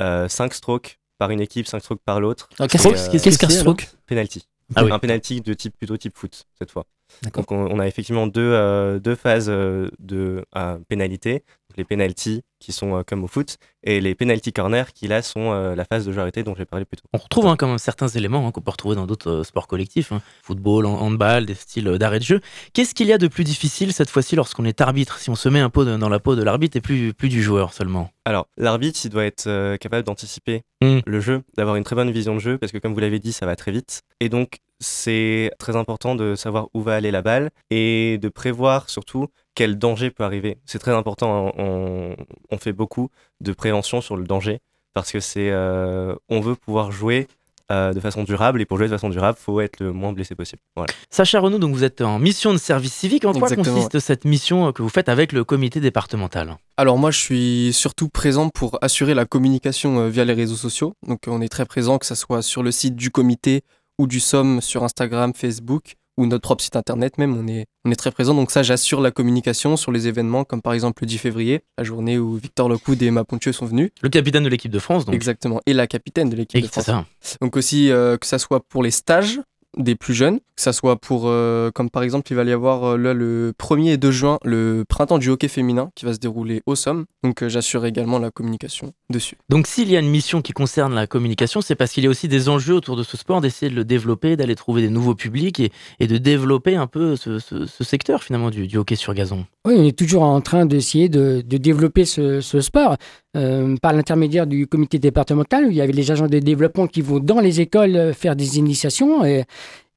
5 0.00 0.54
strokes 0.54 0.98
par 1.18 1.30
une 1.30 1.40
équipe, 1.40 1.66
5 1.66 1.80
strokes 1.80 2.02
par 2.04 2.20
l'autre, 2.20 2.48
euh, 2.60 2.66
qu'est-ce 2.66 3.10
Qu'est-ce 3.10 3.38
que 3.38 3.46
qu'un 3.46 3.50
stroke? 3.50 3.88
penalty. 4.06 4.46
Ah 4.74 4.84
oui. 4.84 4.90
Un 4.92 4.98
penalty 4.98 5.40
de 5.42 5.52
type 5.52 5.76
plutôt 5.76 5.96
type 5.96 6.16
foot 6.16 6.46
cette 6.58 6.70
fois. 6.70 6.86
Donc 7.34 7.52
on, 7.52 7.66
on 7.70 7.78
a 7.78 7.86
effectivement 7.86 8.26
deux, 8.26 8.40
euh, 8.40 8.98
deux 8.98 9.14
phases 9.14 9.48
euh, 9.50 9.90
de 9.98 10.44
euh, 10.56 10.78
pénalité, 10.88 11.44
les 11.76 11.84
penalties 11.84 12.42
qui 12.60 12.72
sont 12.72 12.96
euh, 12.96 13.02
comme 13.06 13.22
au 13.24 13.26
foot 13.26 13.56
et 13.82 14.00
les 14.00 14.14
penalty 14.14 14.52
corners 14.52 14.84
qui 14.94 15.06
là 15.06 15.20
sont 15.20 15.52
euh, 15.52 15.74
la 15.74 15.84
phase 15.84 16.06
de 16.06 16.12
jeu 16.12 16.20
arrêté 16.20 16.42
dont 16.42 16.54
j'ai 16.56 16.64
parlé 16.64 16.84
plus 16.86 16.96
tôt. 16.96 17.04
On 17.12 17.18
retrouve 17.18 17.46
hein, 17.46 17.56
quand 17.56 17.66
même 17.68 17.78
certains 17.78 18.08
éléments 18.08 18.46
hein, 18.46 18.52
qu'on 18.52 18.62
peut 18.62 18.70
retrouver 18.70 18.96
dans 18.96 19.06
d'autres 19.06 19.30
euh, 19.30 19.44
sports 19.44 19.66
collectifs. 19.66 20.12
hein. 20.12 20.22
Football, 20.42 20.86
han- 20.86 20.98
handball, 20.98 21.44
des 21.46 21.54
styles 21.54 21.98
d'arrêt 21.98 22.20
de 22.20 22.24
jeu. 22.24 22.40
Qu'est-ce 22.72 22.94
qu'il 22.94 23.06
y 23.08 23.12
a 23.12 23.18
de 23.18 23.28
plus 23.28 23.44
difficile 23.44 23.92
cette 23.92 24.08
fois-ci 24.10 24.34
lorsqu'on 24.36 24.64
est 24.64 24.80
arbitre? 24.80 25.18
Si 25.18 25.28
on 25.30 25.34
se 25.34 25.48
met 25.48 25.60
un 25.60 25.70
peu 25.70 25.84
dans 25.98 26.08
la 26.08 26.20
peau 26.20 26.36
de 26.36 26.42
l'arbitre 26.42 26.76
et 26.76 26.80
plus, 26.80 27.12
plus 27.12 27.28
du 27.28 27.42
joueur 27.42 27.72
seulement? 27.74 28.10
Alors 28.24 28.46
l'arbitre 28.56 28.98
il 29.04 29.10
doit 29.10 29.24
être 29.26 29.76
capable 29.76 30.04
d'anticiper 30.04 30.62
Mm. 30.82 30.98
le 31.06 31.20
jeu, 31.20 31.42
d'avoir 31.56 31.76
une 31.76 31.84
très 31.84 31.96
bonne 31.96 32.10
vision 32.10 32.34
de 32.34 32.40
jeu 32.40 32.58
parce 32.58 32.70
que 32.72 32.76
comme 32.78 32.92
vous 32.92 33.00
l'avez 33.00 33.18
dit 33.20 33.32
ça 33.32 33.46
va 33.46 33.56
très 33.56 33.70
vite 33.72 34.02
et 34.20 34.28
donc 34.28 34.58
c'est 34.80 35.50
très 35.58 35.76
important 35.76 36.14
de 36.14 36.34
savoir 36.34 36.66
où 36.74 36.82
va 36.82 36.94
aller 36.96 37.10
la 37.10 37.22
balle 37.22 37.48
et 37.70 38.18
de 38.20 38.28
prévoir 38.28 38.90
surtout 38.90 39.28
quel 39.54 39.78
danger 39.78 40.10
peut 40.10 40.24
arriver. 40.24 40.58
C'est 40.64 40.78
très 40.78 40.92
important, 40.92 41.48
hein. 41.48 41.52
on, 41.58 42.16
on 42.50 42.58
fait 42.58 42.72
beaucoup 42.72 43.10
de 43.40 43.52
prévention 43.52 44.00
sur 44.00 44.16
le 44.16 44.24
danger 44.24 44.60
parce 44.94 45.12
que 45.12 45.20
c'est 45.20 45.50
euh, 45.50 46.14
on 46.28 46.40
veut 46.40 46.54
pouvoir 46.54 46.92
jouer 46.92 47.26
euh, 47.72 47.92
de 47.94 48.00
façon 48.00 48.24
durable 48.24 48.60
et 48.60 48.66
pour 48.66 48.76
jouer 48.76 48.88
de 48.88 48.92
façon 48.92 49.08
durable, 49.08 49.38
faut 49.40 49.60
être 49.60 49.80
le 49.80 49.92
moins 49.92 50.12
blessé 50.12 50.34
possible. 50.34 50.60
Voilà. 50.76 50.92
Sacha 51.08 51.40
Renaud, 51.40 51.58
donc 51.58 51.74
vous 51.74 51.82
êtes 51.82 52.02
en 52.02 52.18
mission 52.18 52.52
de 52.52 52.58
service 52.58 52.92
civique. 52.92 53.24
En 53.24 53.32
quoi 53.32 53.48
Exactement, 53.48 53.74
consiste 53.74 53.98
cette 54.00 54.26
mission 54.26 54.70
que 54.72 54.82
vous 54.82 54.90
faites 54.90 55.08
avec 55.08 55.32
le 55.32 55.44
comité 55.44 55.80
départemental? 55.80 56.58
Alors 56.76 56.98
moi, 56.98 57.10
je 57.10 57.18
suis 57.18 57.72
surtout 57.72 58.10
présent 58.10 58.50
pour 58.50 58.78
assurer 58.82 59.14
la 59.14 59.24
communication 59.24 59.98
euh, 59.98 60.08
via 60.08 60.26
les 60.26 60.34
réseaux 60.34 60.56
sociaux. 60.56 60.92
Donc 61.08 61.22
on 61.26 61.40
est 61.40 61.48
très 61.48 61.64
présent, 61.64 61.98
que 61.98 62.06
ce 62.06 62.14
soit 62.14 62.42
sur 62.42 62.62
le 62.62 62.70
site 62.70 62.96
du 62.96 63.10
comité 63.10 63.62
ou 63.98 64.06
du 64.06 64.20
SOM 64.20 64.60
sur 64.60 64.84
Instagram, 64.84 65.32
Facebook 65.34 65.94
ou 66.16 66.26
notre 66.26 66.42
propre 66.42 66.62
site 66.62 66.76
internet 66.76 67.18
même. 67.18 67.36
On 67.36 67.46
est, 67.46 67.66
on 67.84 67.90
est 67.90 67.96
très 67.96 68.10
présent. 68.10 68.34
Donc 68.34 68.50
ça, 68.50 68.62
j'assure 68.62 69.00
la 69.00 69.10
communication 69.10 69.76
sur 69.76 69.92
les 69.92 70.08
événements 70.08 70.44
comme 70.44 70.62
par 70.62 70.72
exemple 70.72 71.02
le 71.02 71.06
10 71.06 71.18
février, 71.18 71.62
la 71.78 71.84
journée 71.84 72.18
où 72.18 72.36
Victor 72.36 72.68
Lecoud 72.68 73.02
et 73.02 73.06
Emma 73.06 73.24
Pontieux 73.24 73.52
sont 73.52 73.66
venus. 73.66 73.90
Le 74.02 74.08
capitaine 74.08 74.44
de 74.44 74.48
l'équipe 74.48 74.72
de 74.72 74.78
France, 74.78 75.04
donc. 75.04 75.14
Exactement. 75.14 75.60
Et 75.66 75.72
la 75.72 75.86
capitaine 75.86 76.30
de 76.30 76.36
l'équipe 76.36 76.62
de 76.62 76.68
France. 76.68 76.84
ça. 76.84 77.04
Donc 77.40 77.56
aussi 77.56 77.90
euh, 77.90 78.16
que 78.16 78.26
ça 78.26 78.38
soit 78.38 78.60
pour 78.60 78.82
les 78.82 78.90
stages 78.90 79.40
des 79.76 79.94
plus 79.94 80.14
jeunes, 80.14 80.38
que 80.38 80.62
ça 80.62 80.72
soit 80.72 80.96
pour, 80.96 81.24
euh, 81.26 81.70
comme 81.72 81.90
par 81.90 82.02
exemple, 82.02 82.30
il 82.30 82.34
va 82.36 82.44
y 82.44 82.52
avoir 82.52 82.84
euh, 82.84 82.96
là, 82.96 83.12
le 83.14 83.52
1er 83.58 83.92
et 83.92 83.96
2 83.96 84.10
juin, 84.10 84.38
le 84.44 84.84
printemps 84.88 85.18
du 85.18 85.28
hockey 85.30 85.48
féminin 85.48 85.90
qui 85.94 86.04
va 86.04 86.12
se 86.14 86.18
dérouler 86.18 86.62
au 86.66 86.74
Somme. 86.74 87.06
Donc 87.22 87.42
euh, 87.42 87.48
j'assure 87.48 87.84
également 87.86 88.18
la 88.18 88.30
communication 88.30 88.92
dessus. 89.10 89.36
Donc 89.48 89.66
s'il 89.66 89.90
y 89.90 89.96
a 89.96 90.00
une 90.00 90.08
mission 90.10 90.42
qui 90.42 90.52
concerne 90.52 90.94
la 90.94 91.06
communication, 91.06 91.60
c'est 91.60 91.74
parce 91.74 91.92
qu'il 91.92 92.04
y 92.04 92.06
a 92.06 92.10
aussi 92.10 92.28
des 92.28 92.48
enjeux 92.48 92.74
autour 92.74 92.96
de 92.96 93.02
ce 93.02 93.16
sport, 93.16 93.40
d'essayer 93.40 93.70
de 93.70 93.76
le 93.76 93.84
développer, 93.84 94.36
d'aller 94.36 94.54
trouver 94.54 94.82
des 94.82 94.90
nouveaux 94.90 95.14
publics 95.14 95.60
et, 95.60 95.70
et 96.00 96.06
de 96.06 96.18
développer 96.18 96.76
un 96.76 96.86
peu 96.86 97.16
ce, 97.16 97.38
ce- 97.38 97.66
ce 97.66 97.84
secteur 97.84 98.22
finalement 98.22 98.50
du, 98.50 98.66
du 98.66 98.76
hockey 98.76 98.96
sur 98.96 99.14
gazon. 99.14 99.44
Oui, 99.66 99.74
on 99.76 99.84
est 99.84 99.98
toujours 99.98 100.22
en 100.22 100.40
train 100.40 100.66
d'essayer 100.66 101.08
de, 101.08 101.42
de 101.44 101.56
développer 101.56 102.04
ce, 102.04 102.40
ce 102.40 102.60
sport 102.60 102.96
euh, 103.36 103.76
par 103.82 103.92
l'intermédiaire 103.92 104.46
du 104.46 104.66
comité 104.66 104.98
départemental. 104.98 105.66
où 105.66 105.70
Il 105.70 105.76
y 105.76 105.80
avait 105.80 105.92
les 105.92 106.10
agents 106.10 106.26
de 106.28 106.38
développement 106.38 106.86
qui 106.86 107.00
vont 107.02 107.18
dans 107.20 107.40
les 107.40 107.60
écoles 107.60 107.96
euh, 107.96 108.12
faire 108.12 108.36
des 108.36 108.58
initiations 108.58 109.24
et, 109.24 109.44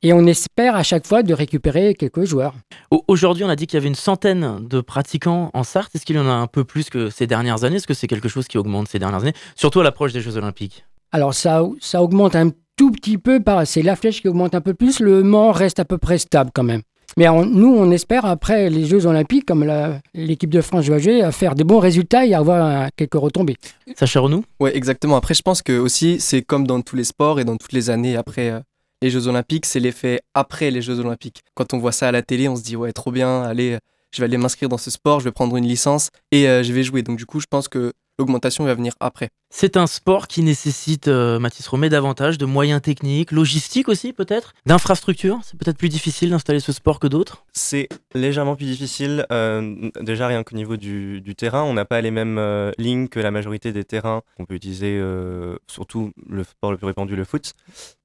et 0.03 0.13
on 0.13 0.25
espère 0.27 0.75
à 0.75 0.83
chaque 0.83 1.07
fois 1.07 1.23
de 1.23 1.33
récupérer 1.33 1.93
quelques 1.95 2.23
joueurs. 2.25 2.53
Au- 2.91 3.03
Aujourd'hui, 3.07 3.43
on 3.43 3.49
a 3.49 3.55
dit 3.55 3.67
qu'il 3.67 3.77
y 3.77 3.81
avait 3.81 3.87
une 3.87 3.95
centaine 3.95 4.67
de 4.67 4.81
pratiquants 4.81 5.49
en 5.53 5.63
Sarthe. 5.63 5.95
Est-ce 5.95 6.05
qu'il 6.05 6.15
y 6.15 6.19
en 6.19 6.27
a 6.27 6.33
un 6.33 6.47
peu 6.47 6.63
plus 6.63 6.89
que 6.89 7.09
ces 7.09 7.27
dernières 7.27 7.63
années? 7.63 7.77
Est-ce 7.77 7.87
que 7.87 7.93
c'est 7.93 8.07
quelque 8.07 8.29
chose 8.29 8.47
qui 8.47 8.57
augmente 8.57 8.87
ces 8.87 8.99
dernières 8.99 9.21
années? 9.21 9.33
Surtout 9.55 9.79
à 9.79 9.83
l'approche 9.83 10.13
des 10.13 10.21
Jeux 10.21 10.37
Olympiques. 10.37 10.85
Alors 11.11 11.33
ça, 11.33 11.63
ça 11.79 12.03
augmente 12.03 12.35
un 12.35 12.51
tout 12.75 12.91
petit 12.91 13.17
peu, 13.17 13.39
c'est 13.65 13.81
la 13.81 13.95
flèche 13.95 14.21
qui 14.21 14.27
augmente 14.27 14.53
un 14.53 14.61
peu 14.61 14.75
plus, 14.75 14.99
le 14.99 15.23
Mans 15.23 15.51
reste 15.51 15.79
à 15.79 15.85
peu 15.85 15.97
près 15.97 16.19
stable 16.19 16.51
quand 16.53 16.63
même. 16.63 16.81
Mais 17.17 17.27
on- 17.27 17.45
nous, 17.45 17.75
on 17.75 17.89
espère, 17.91 18.25
après 18.25 18.69
les 18.69 18.85
Jeux 18.85 19.05
Olympiques, 19.07 19.45
comme 19.45 19.65
l'équipe 20.13 20.49
de 20.49 20.61
France 20.61 20.85
va 20.85 20.99
jouer, 20.99 21.21
à 21.23 21.31
faire 21.31 21.55
des 21.55 21.63
bons 21.63 21.79
résultats 21.79 22.25
et 22.25 22.33
avoir 22.35 22.65
euh, 22.85 22.87
quelques 22.95 23.15
retombées. 23.15 23.57
Sacha 23.95 24.19
Renou 24.19 24.43
Ouais, 24.59 24.77
exactement. 24.77 25.15
Après, 25.17 25.33
je 25.33 25.41
pense 25.41 25.61
que 25.61 25.77
aussi, 25.77 26.19
c'est 26.19 26.43
comme 26.43 26.65
dans 26.67 26.81
tous 26.81 26.95
les 26.95 27.03
sports 27.03 27.39
et 27.39 27.43
dans 27.45 27.57
toutes 27.57 27.73
les 27.73 27.89
années 27.89 28.15
après 28.15 28.51
euh, 28.51 28.59
les 29.01 29.09
Jeux 29.09 29.27
Olympiques, 29.27 29.65
c'est 29.65 29.79
l'effet 29.79 30.21
après 30.35 30.71
les 30.71 30.81
Jeux 30.81 30.99
Olympiques. 30.99 31.41
Quand 31.55 31.73
on 31.73 31.79
voit 31.79 31.91
ça 31.91 32.07
à 32.07 32.11
la 32.11 32.21
télé, 32.21 32.47
on 32.47 32.55
se 32.55 32.63
dit, 32.63 32.75
ouais, 32.75 32.93
trop 32.93 33.11
bien, 33.11 33.41
allez, 33.43 33.73
euh, 33.73 33.79
je 34.11 34.21
vais 34.21 34.25
aller 34.25 34.37
m'inscrire 34.37 34.69
dans 34.69 34.77
ce 34.77 34.91
sport, 34.91 35.19
je 35.19 35.25
vais 35.25 35.31
prendre 35.31 35.57
une 35.57 35.65
licence 35.67 36.09
et 36.31 36.47
euh, 36.47 36.61
je 36.63 36.71
vais 36.71 36.83
jouer. 36.83 37.01
Donc, 37.01 37.17
du 37.17 37.25
coup, 37.25 37.39
je 37.39 37.47
pense 37.49 37.67
que 37.67 37.93
l'augmentation 38.19 38.65
va 38.65 38.73
venir 38.73 38.93
après. 38.99 39.29
C'est 39.49 39.77
un 39.77 39.87
sport 39.87 40.27
qui 40.27 40.41
nécessite, 40.43 41.07
euh, 41.07 41.39
Mathis 41.39 41.67
Romé, 41.67 41.87
davantage 41.87 42.37
de 42.37 42.45
moyens 42.45 42.81
techniques, 42.81 43.31
logistiques 43.31 43.87
aussi 43.87 44.11
peut-être, 44.11 44.53
d'infrastructures. 44.65 45.39
C'est 45.43 45.57
peut-être 45.57 45.77
plus 45.77 45.87
difficile 45.89 46.31
d'installer 46.31 46.59
ce 46.59 46.73
sport 46.73 46.99
que 46.99 47.07
d'autres. 47.07 47.45
C'est 47.53 47.87
légèrement 48.13 48.55
plus 48.57 48.65
difficile, 48.65 49.25
euh, 49.31 49.89
déjà 50.01 50.27
rien 50.27 50.43
qu'au 50.43 50.55
niveau 50.55 50.75
du, 50.75 51.21
du 51.21 51.33
terrain. 51.35 51.63
On 51.63 51.73
n'a 51.73 51.85
pas 51.85 52.01
les 52.01 52.11
mêmes 52.11 52.37
euh, 52.37 52.71
lignes 52.77 53.07
que 53.07 53.19
la 53.21 53.31
majorité 53.31 53.71
des 53.71 53.85
terrains 53.85 54.21
qu'on 54.35 54.45
peut 54.45 54.55
utiliser, 54.55 54.97
euh, 54.99 55.55
surtout 55.67 56.11
le 56.27 56.43
sport 56.43 56.71
le 56.71 56.77
plus 56.77 56.87
répandu, 56.87 57.15
le 57.15 57.23
foot. 57.23 57.53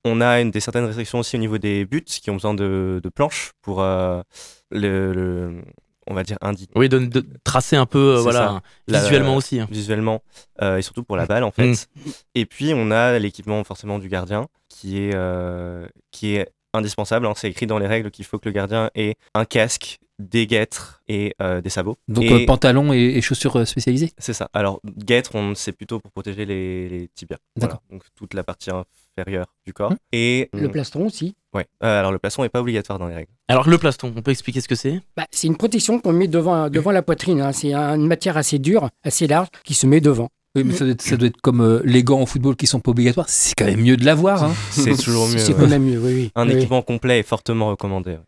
On 0.04 0.21
a 0.21 0.40
une, 0.40 0.50
des 0.52 0.61
certaines 0.61 0.85
restrictions 0.85 1.19
aussi 1.19 1.35
au 1.37 1.40
niveau 1.40 1.59
des 1.59 1.85
buts 1.85 2.04
qui 2.04 2.31
ont 2.31 2.35
besoin 2.35 2.54
de, 2.54 3.00
de 3.02 3.09
planches 3.09 3.52
pour 3.62 3.83
euh, 3.83 4.23
le, 4.71 5.12
le- 5.12 5.62
on 6.07 6.15
va 6.15 6.23
dire, 6.25 6.37
indiquer 6.41 6.73
Oui, 6.77 6.89
de, 6.89 6.99
de 6.99 7.25
tracer 7.45 7.77
un 7.77 7.87
peu, 7.87 8.17
euh, 8.17 8.21
voilà, 8.21 8.39
ça. 8.39 8.63
La- 8.89 9.01
visuellement 9.01 9.37
aussi. 9.37 9.61
hein. 9.61 9.69
visuellement 9.71 10.23
euh, 10.61 10.79
et 10.79 10.83
surtout 10.83 11.05
pour 11.05 11.17
la 11.17 11.27
balle 11.27 11.45
en 11.45 11.51
fait. 11.53 11.89
Et 12.35 12.47
puis 12.47 12.73
on 12.75 12.91
a 12.91 13.19
l'équipement 13.19 13.63
forcément 13.65 13.99
du 13.99 14.09
gardien 14.09 14.49
qui 14.69 14.99
est, 14.99 15.15
euh, 15.15 15.87
qui 16.11 16.35
est 16.37 16.51
indispensable. 16.75 17.27
hein. 17.27 17.35
C'est 17.37 17.49
écrit 17.51 17.67
dans 17.67 17.79
les 17.79 17.87
règles 17.87 18.11
qu'il 18.11 18.25
faut 18.25 18.39
que 18.39 18.49
le 18.49 18.53
gardien 18.53 18.91
ait 18.95 19.15
un 19.35 19.45
casque, 19.45 19.99
des 20.19 20.47
guêtres 20.47 21.02
et 21.09 21.35
euh, 21.42 21.61
des 21.61 21.71
sabots. 21.71 21.97
Donc 22.09 22.25
Et- 22.25 22.33
euh, 22.42 22.47
pantalon 22.47 22.92
et, 22.92 22.99
et 22.99 23.21
chaussures 23.21 23.57
euh, 23.57 23.64
spécialisées? 23.64 24.12
C'est 24.19 24.33
ça. 24.33 24.49
Alors, 24.52 24.81
guêtre, 24.99 25.35
on 25.35 25.54
c'est 25.54 25.73
plutôt 25.73 25.99
pour 26.00 26.11
protéger 26.12 26.45
les, 26.45 26.88
les 26.88 27.09
tibias. 27.14 27.38
Voilà. 27.57 27.75
D'accord. 27.75 27.83
Donc, 27.90 28.02
toute 28.14 28.35
la 28.35 28.45
partie 28.45 28.71
inférieure 28.71 29.47
du 29.66 29.73
corps. 29.73 29.90
Hum. 29.92 29.97
Et 30.12 30.49
Le 30.52 30.69
plastron 30.71 31.07
aussi. 31.07 31.35
ouais. 31.54 31.66
Euh, 31.83 31.99
alors, 31.99 32.12
le 32.12 32.19
plastron 32.19 32.42
n'est 32.45 32.49
pas 32.49 32.61
obligatoire 32.61 32.99
dans 32.99 33.09
les 33.09 33.14
règles. 33.14 33.31
Alors 33.49 33.69
le 33.69 33.76
plaston, 33.78 34.12
on 34.16 34.23
peut 34.23 34.31
expliquer 34.31 34.61
ce 34.62 34.69
que 34.69 34.75
c'est? 34.75 35.00
Bah, 35.16 35.26
c'est 35.31 35.47
une 35.47 35.57
protection 35.57 35.99
qu'on 36.00 36.12
met 36.12 36.28
devant, 36.28 36.71
devant 36.71 36.90
la 36.92 37.02
poitrine. 37.02 37.40
hein. 37.40 37.52
C'est 37.52 37.75
un- 37.75 37.97
une 37.97 38.07
matière 38.07 38.37
assez 38.37 38.59
dure, 38.59 38.88
assez 39.02 39.26
large, 39.26 39.49
qui 39.64 39.75
se 39.75 39.87
met 39.87 40.00
devant. 40.00 40.31
Oui, 40.54 40.64
mais 40.64 40.75
ça 40.75 40.85
doit 40.85 40.92
être, 40.92 41.00
ça 41.00 41.16
doit 41.16 41.28
être 41.28 41.40
comme 41.40 41.62
euh, 41.62 41.81
les 41.85 42.04
gants 42.04 42.21
au 42.21 42.26
football 42.26 42.57
qui 42.57 42.66
sont 42.66 42.78
pas 42.81 42.90
obligatoires. 42.90 43.26
C'est 43.28 43.54
quand 43.57 43.64
même 43.64 43.81
mieux 43.81 43.97
de 43.97 44.04
l'avoir. 44.04 44.45
Hein. 44.45 44.54
C'est 44.71 44.95
toujours 45.02 45.26
mieux. 45.26 45.38
C'est 45.38 45.54
ouais. 45.54 45.61
quand 45.61 45.66
même 45.69 45.83
mieux, 45.85 45.99
oui, 45.99 46.12
oui. 46.14 46.31
Un 46.35 46.47
Oui. 46.47 46.54
équipement 46.57 46.83
complet 46.83 47.21
est 47.21 47.23
fortement 47.23 47.71
recommandé. 47.71 48.19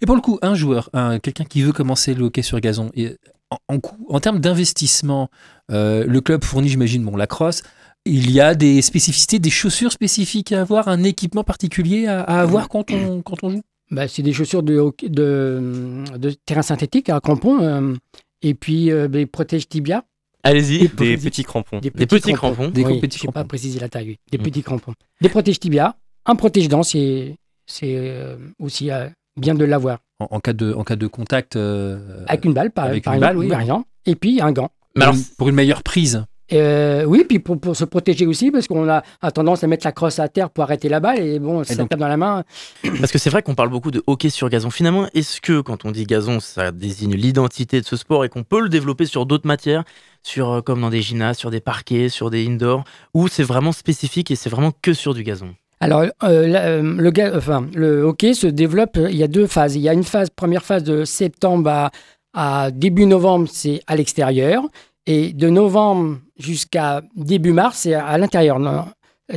Et 0.00 0.06
pour 0.06 0.14
le 0.16 0.20
coup, 0.20 0.38
un 0.42 0.54
joueur, 0.54 0.90
un- 0.92 1.18
quelqu'un 1.18 1.44
qui 1.44 1.62
veut 1.62 1.72
commencer 1.72 2.14
le 2.14 2.24
hockey 2.24 2.42
sur 2.42 2.58
gazon, 2.60 2.90
et 2.94 3.16
en, 3.50 3.58
en, 3.68 3.78
coût- 3.80 4.06
en 4.08 4.20
termes 4.20 4.40
d'investissement, 4.40 5.28
euh, 5.70 6.04
le 6.06 6.20
club 6.20 6.44
fournit, 6.44 6.68
j'imagine, 6.68 7.04
bon, 7.04 7.16
la 7.16 7.26
crosse. 7.26 7.62
Il 8.06 8.30
y 8.30 8.40
a 8.40 8.54
des 8.54 8.82
spécificités, 8.82 9.38
des 9.38 9.50
chaussures 9.50 9.92
spécifiques 9.92 10.52
à 10.52 10.60
avoir, 10.60 10.88
un 10.88 11.02
équipement 11.04 11.44
particulier 11.44 12.06
à, 12.06 12.20
à 12.22 12.40
avoir 12.40 12.68
quand 12.68 12.90
on, 12.90 13.22
quand 13.22 13.42
on 13.42 13.50
joue? 13.50 13.62
Bah, 13.90 14.08
c'est 14.08 14.22
des 14.22 14.32
chaussures 14.32 14.62
de, 14.62 14.78
hockey- 14.78 15.08
de, 15.08 16.02
de 16.16 16.30
terrain 16.46 16.62
synthétique 16.62 17.08
à 17.10 17.20
crampons 17.20 17.60
euh, 17.62 17.94
et 18.42 18.54
puis 18.54 18.90
euh, 18.90 19.08
des 19.08 19.26
protèges 19.26 19.68
tibia. 19.68 20.04
Allez-y. 20.42 20.88
Des 20.88 21.16
Des 21.16 21.16
petits- 21.16 21.44
crampons. 21.44 21.78
Des 21.78 21.90
Des 21.90 22.06
petits 22.06 22.32
crampons. 22.34 22.68
Des 22.68 22.84
oui, 22.84 23.00
petits 23.00 23.16
je 23.16 23.22
sais 23.22 23.26
pas 23.28 23.32
crampons. 23.32 23.48
préciser 23.48 23.80
la 23.80 23.88
taille, 23.88 24.08
oui. 24.08 24.18
Des 24.30 24.36
Mm. 24.38 24.42
petits 24.42 24.62
crampons. 24.62 24.92
Des 25.22 25.28
protèges 25.30 25.58
tibia, 25.60 25.96
un 26.26 26.34
protège-dents, 26.36 26.82
c'est 26.82 27.36
c'est, 27.66 27.94
euh, 27.96 28.36
aussi 28.58 28.90
euh, 28.90 29.08
bien 29.36 29.54
de 29.54 29.64
l'avoir. 29.64 29.98
en, 30.20 30.28
en 30.30 30.40
cas 30.40 30.52
de, 30.52 30.72
en 30.72 30.84
cas 30.84 30.96
de 30.96 31.06
contact 31.06 31.56
euh, 31.56 32.24
Avec 32.28 32.44
une 32.44 32.54
balle, 32.54 32.70
par, 32.70 32.86
avec 32.86 33.04
par 33.04 33.14
une 33.14 33.18
exemple, 33.18 33.34
balle, 33.34 33.44
oui. 33.44 33.48
par 33.48 33.60
exemple. 33.60 33.88
Et 34.06 34.14
puis 34.14 34.40
un 34.40 34.52
gant. 34.52 34.70
Mais 34.96 35.00
pour, 35.00 35.02
alors, 35.02 35.14
une, 35.16 35.24
pour 35.38 35.48
une 35.48 35.54
meilleure 35.54 35.82
prise. 35.82 36.24
Euh, 36.52 37.04
oui, 37.04 37.24
puis 37.26 37.38
pour, 37.38 37.58
pour 37.58 37.74
se 37.74 37.86
protéger 37.86 38.26
aussi, 38.26 38.50
parce 38.50 38.66
qu'on 38.68 38.86
a, 38.86 39.02
a 39.22 39.30
tendance 39.32 39.64
à 39.64 39.66
mettre 39.66 39.86
la 39.86 39.92
crosse 39.92 40.18
à 40.18 40.28
terre 40.28 40.50
pour 40.50 40.62
arrêter 40.62 40.90
la 40.90 41.00
balle, 41.00 41.18
et 41.18 41.38
bon, 41.38 41.64
ça 41.64 41.74
donc- 41.74 41.88
tape 41.88 41.98
dans 41.98 42.06
la 42.06 42.18
main. 42.18 42.44
Parce 43.00 43.10
que 43.10 43.18
c'est 43.18 43.30
vrai 43.30 43.42
qu'on 43.42 43.54
parle 43.54 43.70
beaucoup 43.70 43.90
de 43.90 44.02
hockey 44.06 44.28
sur 44.28 44.50
gazon. 44.50 44.68
Finalement, 44.70 45.08
est-ce 45.14 45.40
que 45.40 45.62
quand 45.62 45.86
on 45.86 45.90
dit 45.90 46.04
gazon, 46.04 46.40
ça 46.40 46.70
désigne 46.70 47.14
l'identité 47.14 47.80
de 47.80 47.86
ce 47.86 47.96
sport 47.96 48.26
et 48.26 48.28
qu'on 48.28 48.42
peut 48.44 48.60
le 48.60 48.68
développer 48.68 49.06
sur 49.06 49.24
d'autres 49.24 49.46
matières, 49.48 49.84
sur 50.22 50.52
euh, 50.52 50.60
comme 50.60 50.82
dans 50.82 50.90
des 50.90 51.00
gymnases, 51.00 51.38
sur 51.38 51.50
des 51.50 51.60
parquets, 51.60 52.10
sur 52.10 52.28
des 52.28 52.46
indoors, 52.46 52.84
ou 53.14 53.26
c'est 53.26 53.42
vraiment 53.42 53.72
spécifique 53.72 54.30
et 54.30 54.36
c'est 54.36 54.50
vraiment 54.50 54.70
que 54.82 54.92
sur 54.92 55.14
du 55.14 55.22
gazon? 55.22 55.54
Alors, 55.84 56.04
euh, 56.22 56.46
la- 56.48 56.64
euh, 56.66 56.82
le, 56.96 57.10
ga- 57.10 57.32
enfin, 57.36 57.66
le 57.74 58.02
hockey 58.02 58.34
se 58.34 58.46
développe, 58.46 58.96
euh, 58.96 59.10
il 59.10 59.16
y 59.16 59.22
a 59.22 59.28
deux 59.28 59.46
phases. 59.46 59.76
Il 59.76 59.82
y 59.82 59.88
a 59.88 59.92
une 59.92 60.02
phase, 60.04 60.28
première 60.30 60.64
phase 60.64 60.82
de 60.84 61.04
septembre 61.04 61.68
à, 61.70 61.90
à 62.34 62.70
début 62.70 63.06
novembre, 63.06 63.48
c'est 63.50 63.80
à 63.86 63.94
l'extérieur. 63.96 64.64
Et 65.06 65.32
de 65.32 65.48
novembre 65.50 66.18
jusqu'à 66.38 67.02
début 67.14 67.52
mars, 67.52 67.80
c'est 67.80 67.94
à, 67.94 68.06
à 68.06 68.16
l'intérieur. 68.18 68.58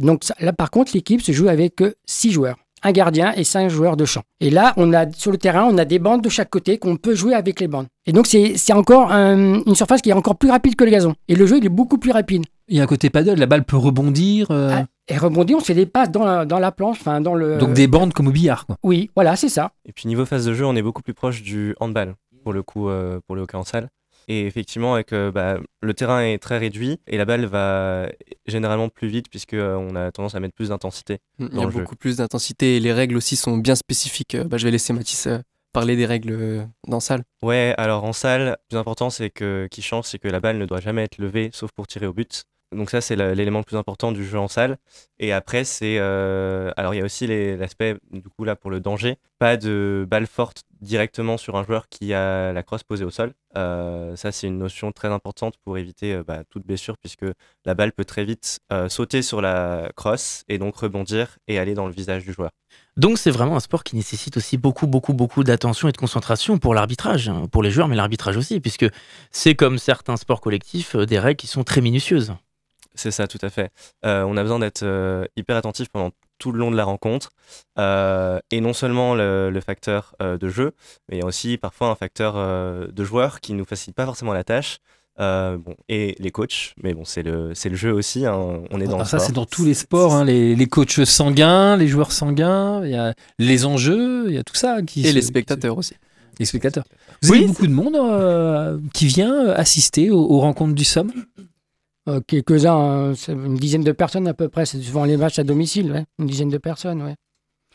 Donc 0.01 0.21
là, 0.39 0.53
par 0.53 0.71
contre, 0.71 0.91
l'équipe 0.93 1.21
se 1.21 1.31
joue 1.31 1.47
avec 1.49 1.83
six 2.05 2.31
joueurs. 2.31 2.55
Un 2.83 2.91
gardien 2.91 3.33
et 3.35 3.43
cinq 3.43 3.69
joueurs 3.69 3.97
de 3.97 4.05
champ. 4.05 4.21
Et 4.39 4.51
là, 4.51 4.73
on 4.77 4.93
a 4.93 5.11
sur 5.11 5.31
le 5.31 5.37
terrain, 5.37 5.67
on 5.69 5.77
a 5.79 5.83
des 5.85 5.97
bandes 5.97 6.21
de 6.21 6.29
chaque 6.29 6.51
côté 6.51 6.77
qu'on 6.77 6.95
peut 6.95 7.15
jouer 7.15 7.33
avec 7.33 7.59
les 7.59 7.67
bandes. 7.67 7.87
Et 8.05 8.11
donc, 8.13 8.27
c'est 8.27 8.55
c'est 8.55 8.71
encore 8.73 9.11
un- 9.11 9.63
une 9.65 9.73
surface 9.75 10.01
qui 10.01 10.11
est 10.11 10.13
encore 10.13 10.35
plus 10.35 10.51
rapide 10.51 10.75
que 10.75 10.83
le 10.85 10.91
gazon. 10.91 11.15
Et 11.27 11.35
le 11.35 11.45
jeu, 11.47 11.57
il 11.57 11.65
est 11.65 11.69
beaucoup 11.69 11.97
plus 11.97 12.11
rapide. 12.11 12.43
Il 12.67 12.77
y 12.77 12.79
a 12.79 12.83
un 12.83 12.87
côté 12.87 13.09
paddle, 13.09 13.33
la 13.39 13.47
balle 13.47 13.63
peut 13.63 13.77
rebondir. 13.77 14.51
euh, 14.51 14.69
Ah, 14.81 14.85
Et 15.09 15.17
rebondir, 15.17 15.57
on 15.57 15.59
se 15.59 15.65
fait 15.65 15.73
des 15.73 15.85
passes 15.85 16.11
dans 16.11 16.25
la, 16.25 16.45
dans 16.45 16.59
la 16.59 16.71
planche, 16.71 16.97
enfin 16.99 17.21
dans 17.21 17.33
le. 17.33 17.57
Donc 17.57 17.73
des 17.73 17.87
bandes 17.87 18.13
comme 18.13 18.27
au 18.27 18.31
billard. 18.31 18.65
Quoi. 18.65 18.77
Oui, 18.83 19.09
voilà, 19.15 19.35
c'est 19.35 19.49
ça. 19.49 19.71
Et 19.85 19.93
puis 19.93 20.07
niveau 20.07 20.25
phase 20.25 20.45
de 20.45 20.53
jeu, 20.53 20.65
on 20.65 20.75
est 20.75 20.81
beaucoup 20.81 21.01
plus 21.01 21.13
proche 21.13 21.41
du 21.41 21.75
handball 21.79 22.15
pour 22.43 22.53
le 22.53 22.63
coup 22.63 22.89
euh, 22.89 23.19
pour 23.25 23.35
le 23.35 23.43
hockey 23.43 23.57
en 23.57 23.63
salle. 23.63 23.89
Et 24.29 24.45
effectivement, 24.45 24.95
avec 24.95 25.13
euh, 25.13 25.31
bah, 25.31 25.57
le 25.81 25.93
terrain 25.93 26.21
est 26.21 26.37
très 26.37 26.57
réduit 26.57 26.99
et 27.07 27.17
la 27.17 27.23
balle 27.23 27.45
va 27.45 28.09
généralement 28.45 28.89
plus 28.89 29.07
vite 29.07 29.29
puisque 29.29 29.53
euh, 29.53 29.75
on 29.75 29.95
a 29.95 30.11
tendance 30.11 30.35
à 30.35 30.41
mettre 30.41 30.53
plus 30.53 30.69
d'intensité. 30.69 31.19
Il 31.39 31.55
y 31.55 31.59
a 31.59 31.61
jeu. 31.61 31.79
beaucoup 31.79 31.95
plus 31.95 32.17
d'intensité 32.17 32.75
et 32.75 32.79
les 32.81 32.91
règles 32.91 33.15
aussi 33.15 33.37
sont 33.37 33.57
bien 33.57 33.75
spécifiques. 33.75 34.35
Euh, 34.35 34.43
bah, 34.43 34.57
je 34.57 34.65
vais 34.65 34.71
laisser 34.71 34.91
Mathis 34.91 35.27
euh, 35.27 35.37
parler 35.71 35.95
des 35.95 36.05
règles 36.05 36.31
euh, 36.31 36.65
dans 36.87 36.99
salle. 36.99 37.23
Ouais, 37.41 37.73
alors 37.77 38.03
en 38.03 38.11
salle, 38.11 38.41
le 38.47 38.55
plus 38.67 38.77
important 38.77 39.09
c'est 39.09 39.29
que 39.29 39.67
qui 39.71 39.81
change, 39.81 40.05
c'est 40.05 40.19
que 40.19 40.27
la 40.27 40.41
balle 40.41 40.57
ne 40.57 40.65
doit 40.65 40.81
jamais 40.81 41.03
être 41.03 41.19
levée 41.19 41.49
sauf 41.53 41.71
pour 41.71 41.87
tirer 41.87 42.07
au 42.07 42.13
but. 42.13 42.43
Donc 42.75 42.89
ça 42.89 42.99
c'est 42.99 43.15
l'élément 43.15 43.59
le 43.59 43.63
plus 43.63 43.77
important 43.77 44.11
du 44.11 44.25
jeu 44.25 44.37
en 44.37 44.49
salle. 44.49 44.77
Et 45.19 45.31
après 45.31 45.63
c'est 45.63 45.97
euh, 45.99 46.71
alors 46.75 46.93
il 46.93 46.97
y 46.97 47.01
a 47.01 47.05
aussi 47.05 47.25
l'aspect 47.55 47.95
du 48.11 48.27
coup 48.27 48.43
là 48.43 48.55
pour 48.57 48.71
le 48.71 48.81
danger, 48.81 49.17
pas 49.39 49.55
de 49.55 50.05
balle 50.09 50.27
forte 50.27 50.63
directement 50.81 51.37
sur 51.37 51.55
un 51.55 51.63
joueur 51.63 51.87
qui 51.87 52.13
a 52.13 52.51
la 52.51 52.63
crosse 52.63 52.83
posée 52.83 53.05
au 53.05 53.09
sol. 53.09 53.33
Euh, 53.55 54.17
ça 54.17 54.33
c'est 54.33 54.47
une 54.47 54.57
notion 54.57 54.91
très 54.91 55.07
importante 55.07 55.55
pour 55.63 55.77
éviter 55.77 56.13
euh, 56.13 56.23
bah, 56.27 56.43
toute 56.49 56.67
blessure 56.67 56.97
puisque 56.97 57.25
la 57.63 57.73
balle 57.73 57.93
peut 57.93 58.05
très 58.05 58.25
vite 58.25 58.59
sauter 58.89 59.21
sur 59.21 59.41
la 59.41 59.89
crosse 59.95 60.43
et 60.49 60.57
donc 60.57 60.75
rebondir 60.75 61.37
et 61.47 61.59
aller 61.59 61.73
dans 61.73 61.87
le 61.87 61.93
visage 61.93 62.25
du 62.25 62.33
joueur. 62.33 62.51
Donc 62.97 63.17
c'est 63.17 63.31
vraiment 63.31 63.55
un 63.55 63.61
sport 63.61 63.83
qui 63.83 63.95
nécessite 63.95 64.35
aussi 64.35 64.57
beaucoup, 64.57 64.87
beaucoup, 64.87 65.13
beaucoup 65.13 65.43
d'attention 65.43 65.87
et 65.87 65.93
de 65.93 65.97
concentration 65.97 66.57
pour 66.57 66.73
l'arbitrage, 66.73 67.29
hein, 67.29 67.45
pour 67.49 67.63
les 67.63 67.71
joueurs, 67.71 67.87
mais 67.87 67.95
l'arbitrage 67.95 68.37
aussi, 68.37 68.59
puisque 68.59 68.87
c'est 69.31 69.55
comme 69.55 69.77
certains 69.77 70.17
sports 70.17 70.41
collectifs, 70.41 70.95
des 70.95 71.19
règles 71.19 71.37
qui 71.37 71.47
sont 71.47 71.63
très 71.63 71.81
minutieuses. 71.81 72.33
C'est 72.97 73.11
ça, 73.11 73.27
tout 73.27 73.37
à 73.41 73.49
fait. 73.49 73.69
Euh, 74.05 74.23
on 74.23 74.35
a 74.37 74.41
besoin 74.41 74.59
d'être 74.59 74.83
euh, 74.83 75.23
hyper 75.37 75.55
attentif 75.55 75.87
pendant 75.89 76.11
tout 76.39 76.51
le 76.51 76.59
long 76.59 76.69
de 76.71 76.75
la 76.75 76.83
rencontre. 76.83 77.29
Euh, 77.79 78.39
et 78.51 78.59
non 78.61 78.73
seulement 78.73 79.15
le, 79.15 79.49
le 79.49 79.61
facteur 79.61 80.15
euh, 80.21 80.37
de 80.37 80.49
jeu, 80.49 80.73
mais 81.09 81.17
il 81.17 81.19
y 81.21 81.23
a 81.23 81.25
aussi 81.25 81.57
parfois 81.57 81.87
un 81.89 81.95
facteur 81.95 82.33
euh, 82.35 82.87
de 82.91 83.03
joueur 83.03 83.39
qui 83.39 83.53
ne 83.53 83.59
nous 83.59 83.65
facilite 83.65 83.95
pas 83.95 84.05
forcément 84.05 84.33
la 84.33 84.43
tâche. 84.43 84.79
Euh, 85.19 85.57
bon, 85.57 85.73
et 85.89 86.15
les 86.19 86.29
coachs, 86.29 86.75
mais 86.83 86.93
bon, 86.93 87.03
c'est 87.03 87.23
le, 87.23 87.55
c'est 87.55 87.69
le 87.69 87.75
jeu 87.75 87.91
aussi. 87.91 88.25
hein, 88.27 88.35
on 88.69 88.79
est 88.79 88.83
dans 88.85 88.89
Alors 88.89 88.97
le 88.99 89.01
Ah, 89.03 89.05
ça, 89.05 89.17
c'est 89.19 89.33
dans 89.33 89.45
tous 89.47 89.65
les 89.65 89.73
sports. 89.73 90.13
hein, 90.13 90.23
les, 90.25 90.55
les 90.55 90.67
coachs 90.67 91.05
sanguins, 91.05 91.75
les 91.75 91.87
joueurs 91.87 92.11
sanguins, 92.11 92.83
il 92.85 92.91
y 92.91 92.95
a 92.95 93.15
les 93.39 93.65
enjeux, 93.65 94.25
il 94.27 94.35
y 94.35 94.37
a 94.37 94.43
tout 94.43 94.53
ça. 94.55 94.81
Qui 94.83 94.99
Et 95.01 95.03
se- 95.05 95.07
les 95.09 95.19
qui 95.21 95.21
se- 95.23 95.27
spectateurs 95.29 95.75
aussi. 95.77 95.95
Les 96.37 96.45
spectateurs. 96.45 96.83
Vous 97.23 97.31
Oui, 97.31 97.37
avez 97.39 97.47
beaucoup 97.47 97.65
de 97.65 97.73
monde 97.73 97.95
euh, 97.95 98.77
qui 98.93 99.07
vient 99.07 99.47
assister 99.49 100.11
aux, 100.11 100.21
aux 100.23 100.39
rencontres 100.39 100.75
du 100.75 100.83
Somme? 100.83 101.11
Euh, 101.39 101.43
Quelques-uns, 102.27 102.79
euh, 102.79 103.13
c'est 103.15 103.33
une 103.33 103.55
dizaine 103.55 103.83
de 103.83 103.91
personnes 103.91 104.27
à 104.27 104.33
peu 104.33 104.49
près. 104.49 104.65
C'est 104.65 104.81
souvent 104.81 105.05
les 105.05 105.17
matchs 105.17 105.39
à 105.39 105.43
domicile, 105.43 106.05
une 106.19 106.27
dizaine 106.27 106.49
de 106.49 106.57
personnes. 106.57 107.01
Ouais. 107.01 107.15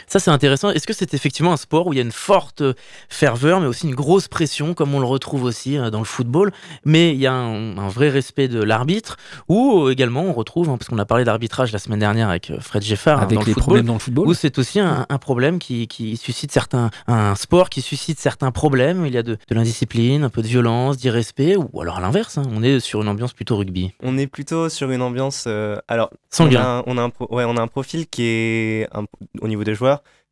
Ça, 0.06 0.18
c'est 0.18 0.30
intéressant. 0.30 0.70
Est-ce 0.70 0.86
que 0.86 0.92
c'est 0.94 1.14
effectivement 1.14 1.52
un 1.52 1.56
sport 1.56 1.86
où 1.86 1.92
il 1.92 1.96
y 1.96 1.98
a 2.00 2.02
une 2.02 2.12
forte 2.12 2.62
euh, 2.62 2.72
ferveur, 3.08 3.60
mais 3.60 3.66
aussi 3.66 3.86
une 3.86 3.94
grosse 3.94 4.26
pression, 4.26 4.74
comme 4.74 4.94
on 4.94 5.00
le 5.00 5.06
retrouve 5.06 5.44
aussi 5.44 5.76
euh, 5.76 5.90
dans 5.90 5.98
le 5.98 6.04
football, 6.06 6.50
mais 6.84 7.12
il 7.12 7.18
y 7.20 7.26
a 7.26 7.32
un, 7.34 7.76
un 7.78 7.88
vrai 7.88 8.08
respect 8.08 8.48
de 8.48 8.62
l'arbitre, 8.62 9.16
ou 9.48 9.84
euh, 9.86 9.90
également 9.92 10.22
on 10.22 10.32
retrouve, 10.32 10.70
hein, 10.70 10.76
parce 10.78 10.88
qu'on 10.88 10.98
a 10.98 11.04
parlé 11.04 11.24
d'arbitrage 11.24 11.72
la 11.72 11.78
semaine 11.78 11.98
dernière 11.98 12.30
avec 12.30 12.52
Fred 12.60 12.82
Geffard 12.82 13.18
hein, 13.18 13.22
avec 13.24 13.34
dans 13.36 13.42
le 13.42 13.46
les 13.46 13.52
football, 13.52 13.64
problèmes 13.64 13.86
dans 13.86 13.92
le 13.94 13.98
football 13.98 14.28
où 14.28 14.34
c'est 14.34 14.58
aussi 14.58 14.80
un, 14.80 15.06
un 15.08 15.18
problème 15.18 15.58
qui, 15.58 15.86
qui 15.88 16.16
suscite 16.16 16.52
certains, 16.52 16.90
un 17.06 17.34
sport 17.34 17.68
qui 17.70 17.82
suscite 17.82 18.18
certains 18.18 18.50
problèmes. 18.50 19.04
Il 19.06 19.12
y 19.12 19.18
a 19.18 19.22
de, 19.22 19.34
de 19.48 19.54
l'indiscipline, 19.54 20.24
un 20.24 20.30
peu 20.30 20.42
de 20.42 20.48
violence, 20.48 20.96
d'irrespect, 20.96 21.56
ou 21.56 21.80
alors 21.80 21.98
à 21.98 22.00
l'inverse, 22.00 22.38
hein, 22.38 22.42
on 22.54 22.62
est 22.62 22.80
sur 22.80 23.02
une 23.02 23.08
ambiance 23.08 23.34
plutôt 23.34 23.56
rugby. 23.56 23.92
On 24.02 24.16
est 24.18 24.26
plutôt 24.26 24.68
sur 24.68 24.90
une 24.90 25.02
ambiance. 25.02 25.44
euh, 25.46 25.76
alors, 25.86 26.10
on 26.40 26.46
a, 26.56 26.64
un- 26.78 26.82
on, 26.86 26.98
a 26.98 27.02
un 27.02 27.10
pro- 27.10 27.28
ouais, 27.30 27.44
on 27.46 27.56
a 27.56 27.60
un 27.62 27.66
profil 27.68 28.06
qui 28.08 28.22
est, 28.24 28.88
un- 28.94 29.04
au 29.40 29.48
niveau 29.48 29.64
des 29.64 29.74
joueurs, 29.74 29.81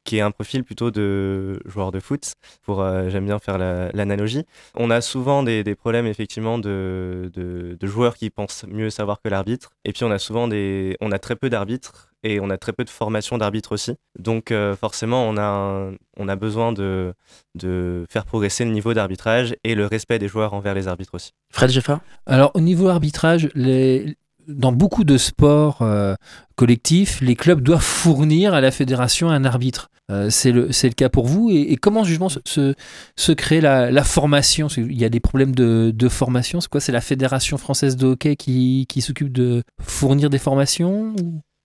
qui 0.02 0.16
est 0.16 0.22
un 0.22 0.30
profil 0.30 0.64
plutôt 0.64 0.90
de 0.90 1.60
joueur 1.66 1.92
de 1.92 2.00
foot. 2.00 2.32
Pour, 2.62 2.80
euh, 2.80 3.10
j'aime 3.10 3.26
bien 3.26 3.38
faire 3.38 3.58
la- 3.58 3.90
l'analogie. 3.92 4.44
on 4.74 4.90
a 4.90 5.02
souvent 5.02 5.42
des, 5.42 5.62
des 5.62 5.74
problèmes 5.74 6.06
effectivement 6.06 6.56
de, 6.58 7.30
de, 7.34 7.76
de 7.78 7.86
joueurs 7.86 8.16
qui 8.16 8.30
pensent 8.30 8.64
mieux 8.66 8.88
savoir 8.88 9.20
que 9.20 9.28
l'arbitre. 9.28 9.72
Et 9.84 9.92
puis 9.92 10.04
on 10.04 10.10
a 10.10 10.18
souvent 10.18 10.48
des, 10.48 10.96
on 11.02 11.12
a 11.12 11.18
très 11.18 11.36
peu 11.36 11.50
d'arbitres 11.50 12.08
et 12.22 12.40
on 12.40 12.48
a 12.48 12.56
très 12.56 12.72
peu 12.72 12.84
de 12.84 12.90
formation 12.90 13.36
d'arbitre 13.36 13.72
aussi. 13.72 13.94
Donc 14.18 14.52
euh, 14.52 14.74
forcément, 14.74 15.28
on 15.28 15.36
a, 15.36 15.42
un- 15.42 15.94
on 16.16 16.28
a 16.28 16.36
besoin 16.36 16.72
de, 16.72 17.12
de 17.54 18.06
faire 18.08 18.24
progresser 18.24 18.64
le 18.64 18.70
niveau 18.70 18.94
d'arbitrage 18.94 19.54
et 19.64 19.74
le 19.74 19.84
respect 19.86 20.18
des 20.18 20.28
joueurs 20.28 20.54
envers 20.54 20.72
les 20.74 20.88
arbitres 20.88 21.14
aussi. 21.14 21.32
Fred 21.52 21.68
Geffard 21.70 22.00
Alors, 22.24 22.52
au 22.54 22.60
niveau 22.60 22.88
arbitrage, 22.88 23.50
les- 23.54 24.16
dans 24.50 24.72
beaucoup 24.72 25.04
de 25.04 25.16
sports 25.16 25.82
euh, 25.82 26.14
collectifs, 26.56 27.20
les 27.20 27.36
clubs 27.36 27.60
doivent 27.60 27.82
fournir 27.82 28.54
à 28.54 28.60
la 28.60 28.70
fédération 28.70 29.30
un 29.30 29.44
arbitre. 29.44 29.90
Euh, 30.10 30.28
c'est 30.28 30.50
le, 30.50 30.68
le 30.68 30.90
cas 30.90 31.08
pour 31.08 31.26
vous. 31.26 31.50
Et, 31.50 31.76
comment 31.76 32.04
justement 32.04 32.28
se, 32.28 32.40
se, 32.44 32.74
se 33.16 33.32
crée 33.32 33.60
la, 33.60 34.04
formation? 34.04 34.66
Qu'il 34.66 34.98
y 34.98 35.04
a 35.04 35.08
des 35.08 35.20
problèmes 35.20 35.54
de, 35.54 35.92
de 35.94 36.08
formation. 36.08 36.60
C'est 36.60 36.68
quoi? 36.68 36.80
C'est 36.80 36.92
la 36.92 37.00
Fédération 37.00 37.58
française 37.58 37.96
de 37.96 38.08
hockey 38.08 38.36
qui, 38.36 38.86
qui 38.88 39.02
s'occupe 39.02 39.32
de 39.32 39.62
fournir 39.80 40.30
des 40.30 40.38
formations 40.38 41.14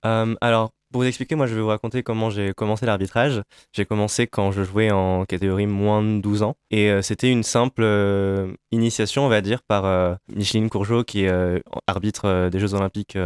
Euh, 0.05 0.35
alors, 0.41 0.69
pour 0.95 1.01
vous 1.01 1.09
expliquer, 1.09 1.35
moi 1.35 1.45
je 1.45 1.53
vais 1.53 1.59
vous 1.59 1.67
raconter 1.67 2.03
comment 2.03 2.29
j'ai 2.29 2.53
commencé 2.53 2.85
l'arbitrage. 2.85 3.41
J'ai 3.73 3.83
commencé 3.83 4.27
quand 4.27 4.53
je 4.53 4.63
jouais 4.63 4.91
en 4.91 5.25
catégorie 5.25 5.67
moins 5.67 6.01
de 6.01 6.21
12 6.21 6.41
ans. 6.41 6.55
Et 6.71 6.89
euh, 6.89 7.01
c'était 7.01 7.29
une 7.29 7.43
simple 7.43 7.81
euh, 7.83 8.53
initiation, 8.71 9.25
on 9.25 9.27
va 9.27 9.41
dire, 9.41 9.61
par 9.61 9.83
euh, 9.83 10.15
Micheline 10.33 10.69
Courgeot, 10.69 11.03
qui 11.03 11.25
est 11.25 11.61
arbitre 11.85 12.47
des 12.47 12.59
Jeux 12.59 12.75
Olympiques 12.75 13.17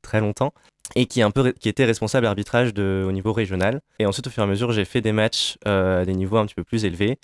très 0.00 0.20
longtemps. 0.20 0.54
Et 0.94 1.04
qui, 1.04 1.20
était 1.20 1.84
responsable 1.84 2.24
arbitrage 2.24 2.72
au 2.78 3.12
niveau 3.12 3.34
régional. 3.34 3.82
Et 3.98 4.06
ensuite, 4.06 4.26
au 4.28 4.30
fur 4.30 4.42
et 4.42 4.46
à 4.46 4.48
mesure, 4.48 4.72
j'ai 4.72 4.86
fait 4.86 5.02
des 5.02 5.12
matchs 5.12 5.58
à 5.66 6.06
des 6.06 6.14
niveaux 6.14 6.38
un 6.38 6.46
petit 6.46 6.54
peu 6.54 6.64
plus 6.64 6.86
élevés, 6.86 7.18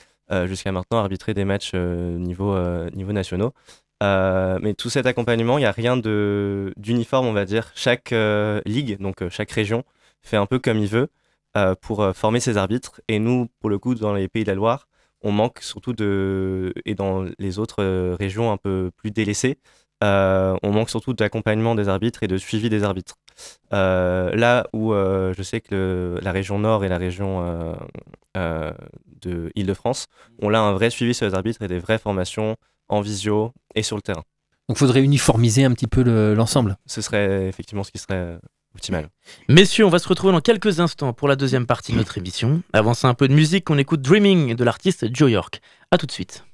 jusqu'à 0.46 0.73
maintenant 0.73 0.99
arbitrer 0.99 1.34
des 1.34 1.44
matchs 1.44 1.73
euh, 1.75 2.18
niveau, 2.18 2.54
euh, 2.54 2.88
niveau 2.90 3.12
nationaux. 3.12 3.52
Euh, 4.02 4.58
mais 4.60 4.74
tout 4.74 4.90
cet 4.90 5.06
accompagnement, 5.06 5.58
il 5.58 5.62
n'y 5.62 5.66
a 5.66 5.72
rien 5.72 5.96
d'uniforme, 5.96 7.26
on 7.26 7.32
va 7.32 7.44
dire. 7.44 7.70
Chaque 7.74 8.12
euh, 8.12 8.60
ligue, 8.66 8.98
donc 9.00 9.22
euh, 9.22 9.30
chaque 9.30 9.50
région, 9.50 9.84
fait 10.22 10.36
un 10.36 10.46
peu 10.46 10.58
comme 10.58 10.78
il 10.78 10.88
veut 10.88 11.08
pour 11.80 12.04
former 12.16 12.40
ses 12.40 12.56
arbitres. 12.56 13.00
Et 13.06 13.20
nous, 13.20 13.48
pour 13.60 13.70
le 13.70 13.78
coup, 13.78 13.94
dans 13.94 14.12
les 14.12 14.26
Pays 14.28 14.42
de 14.42 14.48
la 14.48 14.56
Loire, 14.56 14.88
on 15.22 15.30
manque 15.30 15.60
surtout 15.60 15.92
de. 15.92 16.72
Et 16.84 16.94
dans 16.96 17.26
les 17.38 17.58
autres 17.60 18.14
régions 18.14 18.50
un 18.50 18.56
peu 18.56 18.90
plus 18.96 19.12
délaissées, 19.12 19.58
on 20.02 20.72
manque 20.72 20.90
surtout 20.90 21.12
d'accompagnement 21.14 21.76
des 21.76 21.88
arbitres 21.88 22.24
et 22.24 22.28
de 22.28 22.38
suivi 22.38 22.70
des 22.70 22.82
arbitres. 22.82 23.16
Là 23.70 24.66
où 24.72 24.92
je 24.94 25.42
sais 25.42 25.60
que 25.60 26.18
la 26.22 26.32
région 26.32 26.58
Nord 26.58 26.84
et 26.84 26.88
la 26.88 26.98
région 26.98 27.76
de 28.34 29.52
Île-de-France 29.54 30.06
ont 30.42 30.48
là 30.48 30.60
un 30.60 30.72
vrai 30.72 30.90
suivi 30.90 31.14
sur 31.14 31.26
les 31.26 31.34
arbitres 31.34 31.62
et 31.62 31.68
des 31.68 31.78
vraies 31.78 31.98
formations 31.98 32.56
en 32.88 33.00
visio 33.00 33.53
et 33.75 33.83
sur 33.83 33.97
le 33.97 34.03
terrain. 34.03 34.23
Donc 34.69 34.76
il 34.76 34.81
faudrait 34.81 35.03
uniformiser 35.03 35.64
un 35.64 35.73
petit 35.73 35.87
peu 35.87 36.03
l'ensemble. 36.35 36.76
ce 36.87 37.03
serait 37.03 37.49
effectivement 37.49 37.85
ce 37.85 37.91
qui 37.91 37.99
serait 37.99 38.38
optimal. 38.75 39.09
Messieurs, 39.49 39.87
on 39.87 39.91
va 39.91 39.99
se 39.99 40.09
retrouver 40.09 40.33
dans 40.33 40.41
quelques 40.41 40.81
instants 40.81 41.12
pour 41.12 41.29
la 41.29 41.37
deuxième 41.37 41.67
partie 41.67 41.93
de 41.93 41.99
notre 41.99 42.19
émission. 42.19 42.62
Avant 42.73 42.95
ça, 42.95 43.09
un 43.09 43.14
peu 43.14 43.29
de 43.29 43.35
musique, 43.35 43.71
on 43.71 43.79
écoute 43.79 44.03
Dreaming 44.03 44.55
de 44.55 44.64
l'artiste 44.64 45.07
Joe 45.14 45.31
York. 45.31 45.61
A 45.91 45.99
tout 45.99 46.07
de 46.07 46.12
suite. 46.12 46.45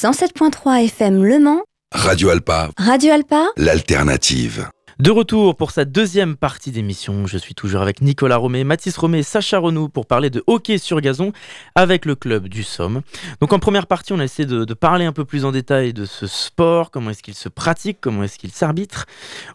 FM 0.00 1.24
Le 1.24 1.40
Mans. 1.40 1.62
Radio 1.92 2.28
Alpa. 2.28 2.70
Radio 2.78 3.12
Alpa. 3.12 3.48
L'alternative. 3.56 4.68
De 5.00 5.10
retour 5.10 5.56
pour 5.56 5.70
sa 5.70 5.84
deuxième 5.84 6.36
partie 6.36 6.70
d'émission, 6.70 7.26
je 7.26 7.38
suis 7.38 7.54
toujours 7.54 7.82
avec 7.82 8.00
Nicolas 8.00 8.36
Romé, 8.36 8.64
Mathis 8.64 8.96
Romé 8.96 9.18
et 9.18 9.22
Sacha 9.22 9.58
Renou 9.58 9.88
pour 9.88 10.06
parler 10.06 10.28
de 10.28 10.42
hockey 10.48 10.78
sur 10.78 11.00
gazon 11.00 11.32
avec 11.76 12.04
le 12.04 12.16
club 12.16 12.48
du 12.48 12.64
Somme. 12.64 13.02
Donc 13.40 13.52
en 13.52 13.60
première 13.60 13.86
partie, 13.86 14.12
on 14.12 14.18
a 14.18 14.24
essayé 14.24 14.46
de, 14.46 14.74
parler 14.74 15.04
un 15.04 15.12
peu 15.12 15.24
plus 15.24 15.44
en 15.44 15.52
détail 15.52 15.92
de 15.92 16.04
ce 16.04 16.26
sport, 16.26 16.90
comment 16.90 17.10
est-ce 17.10 17.22
qu'il 17.22 17.34
se 17.34 17.48
pratique, 17.48 17.98
comment 18.00 18.24
est-ce 18.24 18.38
qu'il 18.38 18.50
s'arbitre. 18.50 19.06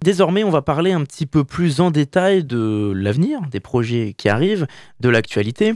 Désormais, 0.01 0.45
on 0.45 0.49
va 0.49 0.61
parler 0.61 0.93
un 0.93 1.03
petit 1.03 1.25
peu 1.25 1.43
plus 1.43 1.81
en 1.81 1.91
détail 1.91 2.45
de 2.45 2.93
l'avenir, 2.95 3.41
des 3.51 3.59
projets 3.59 4.13
qui 4.17 4.29
arrivent, 4.29 4.67
de 5.01 5.09
l'actualité 5.09 5.73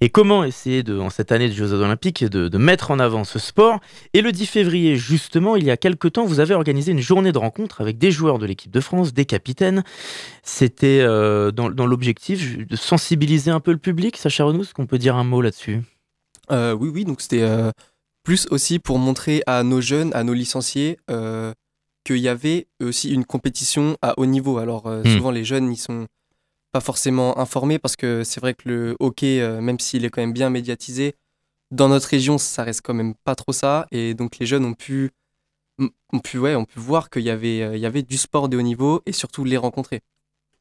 et 0.00 0.10
comment 0.10 0.44
essayer 0.44 0.82
de, 0.82 0.98
en 0.98 1.10
cette 1.10 1.32
année 1.32 1.48
de 1.48 1.54
Jeux 1.54 1.72
Olympiques 1.72 2.24
de, 2.24 2.48
de, 2.48 2.58
mettre 2.58 2.90
en 2.90 2.98
avant 2.98 3.24
ce 3.24 3.38
sport? 3.38 3.80
Et 4.14 4.20
le 4.20 4.30
10 4.32 4.46
février, 4.46 4.96
justement, 4.96 5.56
il 5.56 5.64
y 5.64 5.70
a 5.70 5.76
quelques 5.76 6.12
temps, 6.12 6.24
vous 6.24 6.40
avez 6.40 6.54
organisé 6.54 6.92
une 6.92 7.00
journée 7.00 7.32
de 7.32 7.38
rencontre 7.38 7.80
avec 7.80 7.98
des 7.98 8.10
joueurs 8.10 8.38
de 8.38 8.46
l'équipe 8.46 8.70
de 8.70 8.80
France, 8.80 9.12
des 9.12 9.24
capitaines. 9.24 9.82
C'était 10.42 11.00
euh, 11.00 11.50
dans, 11.50 11.86
l'objectif 11.86 12.58
de 12.58 12.76
sensibiliser 12.76 13.50
un 13.50 13.60
peu 13.60 13.72
le 13.72 13.78
public. 13.78 14.16
Sacha 14.16 14.44
Renou, 14.44 14.62
est-ce 14.62 14.74
qu'on 14.74 14.86
peut 14.86 14.98
dire 14.98 15.16
un 15.16 15.24
mot 15.24 15.42
là-dessus? 15.42 15.80
Euh, 16.52 16.72
Oui, 16.72 16.90
oui, 16.92 17.04
donc 17.04 17.20
c'était 17.20 17.42
euh, 17.42 17.70
plus 18.22 18.46
aussi 18.50 18.78
pour 18.78 18.98
montrer 18.98 19.42
à 19.46 19.62
nos 19.64 19.80
jeunes, 19.80 20.12
à 20.14 20.22
nos 20.22 20.34
licenciés, 20.34 20.98
qu'il 22.04 22.18
y 22.18 22.28
avait 22.28 22.68
aussi 22.80 23.12
une 23.12 23.24
compétition 23.24 23.96
à 24.00 24.18
haut 24.18 24.26
niveau. 24.26 24.58
Alors 24.58 24.86
hmm. 24.86 25.04
souvent 25.04 25.30
les 25.30 25.44
jeunes, 25.44 25.70
ils 25.72 25.76
sont 25.76 26.06
pas 26.72 26.80
forcément 26.80 27.38
informés 27.38 27.78
parce 27.78 27.96
que 27.96 28.24
c'est 28.24 28.40
vrai 28.40 28.54
que 28.54 28.68
le 28.68 28.96
hockey, 29.00 29.40
euh, 29.40 29.60
même 29.60 29.78
s'il 29.78 30.04
est 30.04 30.10
quand 30.10 30.20
même 30.20 30.32
bien 30.32 30.50
médiatisé, 30.50 31.14
dans 31.70 31.88
notre 31.88 32.08
région, 32.08 32.38
ça 32.38 32.64
reste 32.64 32.82
quand 32.82 32.94
même 32.94 33.14
pas 33.24 33.34
trop 33.34 33.52
ça. 33.52 33.86
Et 33.90 34.14
donc 34.14 34.38
les 34.38 34.46
jeunes 34.46 34.64
ont 34.64 34.74
pu, 34.74 35.10
ont 36.12 36.18
pu, 36.18 36.38
ouais, 36.38 36.54
ont 36.54 36.66
voir 36.76 37.10
qu'il 37.10 37.22
y 37.22 37.30
avait, 37.30 37.62
euh, 37.62 37.76
y 37.76 37.86
avait 37.86 38.02
du 38.02 38.16
sport 38.16 38.48
de 38.48 38.56
haut 38.56 38.62
niveau 38.62 39.02
et 39.06 39.12
surtout 39.12 39.44
les 39.44 39.56
rencontrer. 39.56 40.00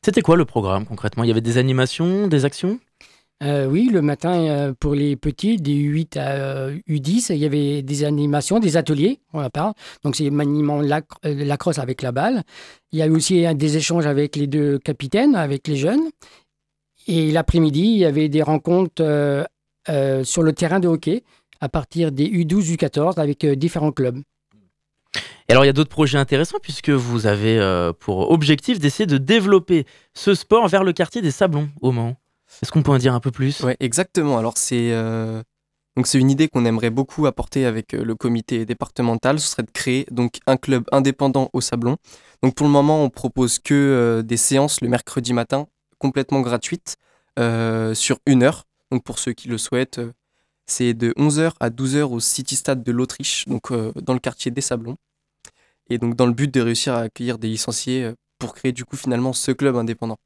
C'était 0.04 0.22
quoi 0.22 0.36
le 0.38 0.46
programme 0.46 0.86
concrètement? 0.86 1.24
Il 1.24 1.28
y 1.28 1.32
avait 1.32 1.42
des 1.42 1.58
animations, 1.58 2.28
des 2.28 2.46
actions? 2.46 2.80
Euh, 3.44 3.68
oui, 3.68 3.90
le 3.92 4.02
matin, 4.02 4.34
euh, 4.48 4.74
pour 4.74 4.96
les 4.96 5.16
petits, 5.16 5.58
des 5.58 5.74
U8 5.74 6.18
à 6.18 6.70
U10, 6.90 7.28
il 7.30 7.38
y 7.38 7.46
avait 7.46 7.84
des 7.84 8.04
animations, 8.04 8.60
des 8.60 8.78
ateliers, 8.78 9.20
on 9.32 9.44
en 9.44 9.50
parle. 9.50 9.74
Donc, 10.04 10.16
c'est 10.16 10.30
maniement 10.32 10.82
la, 10.82 11.02
euh, 11.26 11.46
la 11.46 11.58
crosse 11.58 11.78
avec 11.78 12.02
la 12.02 12.12
balle. 12.12 12.44
Il 12.92 13.00
y 13.00 13.02
a 13.04 13.06
eu 13.06 13.12
aussi 13.12 13.46
des 13.56 13.78
échanges 13.78 14.08
avec 14.08 14.36
les 14.36 14.48
deux 14.48 14.80
capitaines, 14.80 15.36
avec 15.36 15.68
les 15.68 15.76
jeunes. 15.76 16.10
Et 17.06 17.32
l'après-midi, 17.32 17.82
il 17.82 17.98
y 17.98 18.06
avait 18.06 18.28
des 18.28 18.42
rencontres 18.42 19.48
sur 20.24 20.44
le 20.44 20.54
terrain 20.54 20.80
de 20.80 20.88
hockey 20.88 21.24
à 21.62 21.70
partir 21.70 22.12
des 22.12 22.28
U12, 22.28 22.76
U14 22.76 23.20
avec 23.20 23.46
différents 23.46 23.92
clubs. 23.92 24.20
Et 25.48 25.54
alors, 25.54 25.64
il 25.64 25.68
y 25.68 25.70
a 25.70 25.74
d'autres 25.74 25.90
projets 25.90 26.18
intéressants 26.18 26.58
puisque 26.62 26.90
vous 26.90 27.26
avez 27.26 27.92
pour 28.00 28.32
objectif 28.32 28.80
d'essayer 28.80 29.08
de 29.08 29.18
développer 29.18 29.86
ce 30.14 30.34
sport 30.34 30.68
vers 30.68 30.84
le 30.84 30.92
quartier 30.92 31.22
des 31.22 31.32
Sablons 31.32 31.70
au 31.82 31.94
Mans. 31.94 32.18
Est-ce 32.62 32.72
qu'on 32.72 32.84
peut 32.84 32.92
en 32.92 32.98
dire 32.98 33.14
un 33.14 33.20
peu 33.20 33.32
plus? 33.32 33.62
Oui, 33.62 33.74
exactement. 33.80 34.38
Alors, 34.38 34.58
c'est 34.58 34.92
euh, 34.92 35.42
c'est 36.04 36.20
une 36.20 36.30
idée 36.30 36.48
qu'on 36.48 36.66
aimerait 36.66 36.90
beaucoup 36.90 37.26
apporter 37.26 37.66
avec 37.66 37.94
euh, 37.94 38.04
le 38.04 38.16
comité 38.16 38.66
départemental. 38.66 39.40
Ce 39.40 39.50
serait 39.50 39.64
de 39.64 39.72
créer 39.72 40.06
donc 40.12 40.40
un 40.48 40.58
club 40.58 40.84
indépendant 40.92 41.50
au 41.54 41.62
Sablon. 41.62 41.98
Donc, 42.44 42.56
pour 42.56 42.66
le 42.66 42.72
moment, 42.72 43.04
on 43.04 43.10
propose 43.10 43.60
que 43.60 43.74
euh, 43.74 44.22
des 44.22 44.38
séances 44.38 44.82
le 44.82 44.90
mercredi 44.90 45.34
matin, 45.34 45.68
complètement 46.00 46.42
gratuites, 46.42 46.98
sur 47.94 48.18
une 48.26 48.42
heure. 48.42 48.66
Donc, 48.92 49.04
pour 49.04 49.20
ceux 49.20 49.34
qui 49.34 49.48
le 49.48 49.60
souhaitent, 49.60 50.02
c'est 50.66 50.96
de 50.96 51.12
11h 51.18 51.52
à 51.60 51.70
12h 51.70 52.04
au 52.04 52.20
City 52.20 52.56
Stade 52.56 52.84
de 52.84 52.92
l'Autriche, 52.92 53.46
donc 53.48 53.72
dans 53.72 54.14
le 54.14 54.20
quartier 54.20 54.50
des 54.50 54.62
Sablons. 54.62 54.98
Et 55.90 56.00
donc, 56.00 56.16
dans 56.16 56.26
le 56.26 56.34
but 56.34 56.52
de 56.52 56.62
réussir 56.62 56.96
à 56.96 57.02
accueillir 57.02 57.38
des 57.38 57.48
licenciés 57.48 58.12
pour 58.40 58.56
créer 58.56 58.72
du 58.72 58.86
coup 58.86 58.98
finalement 58.98 59.34
ce 59.34 59.52
club 59.52 59.76
indépendant. 59.76 60.18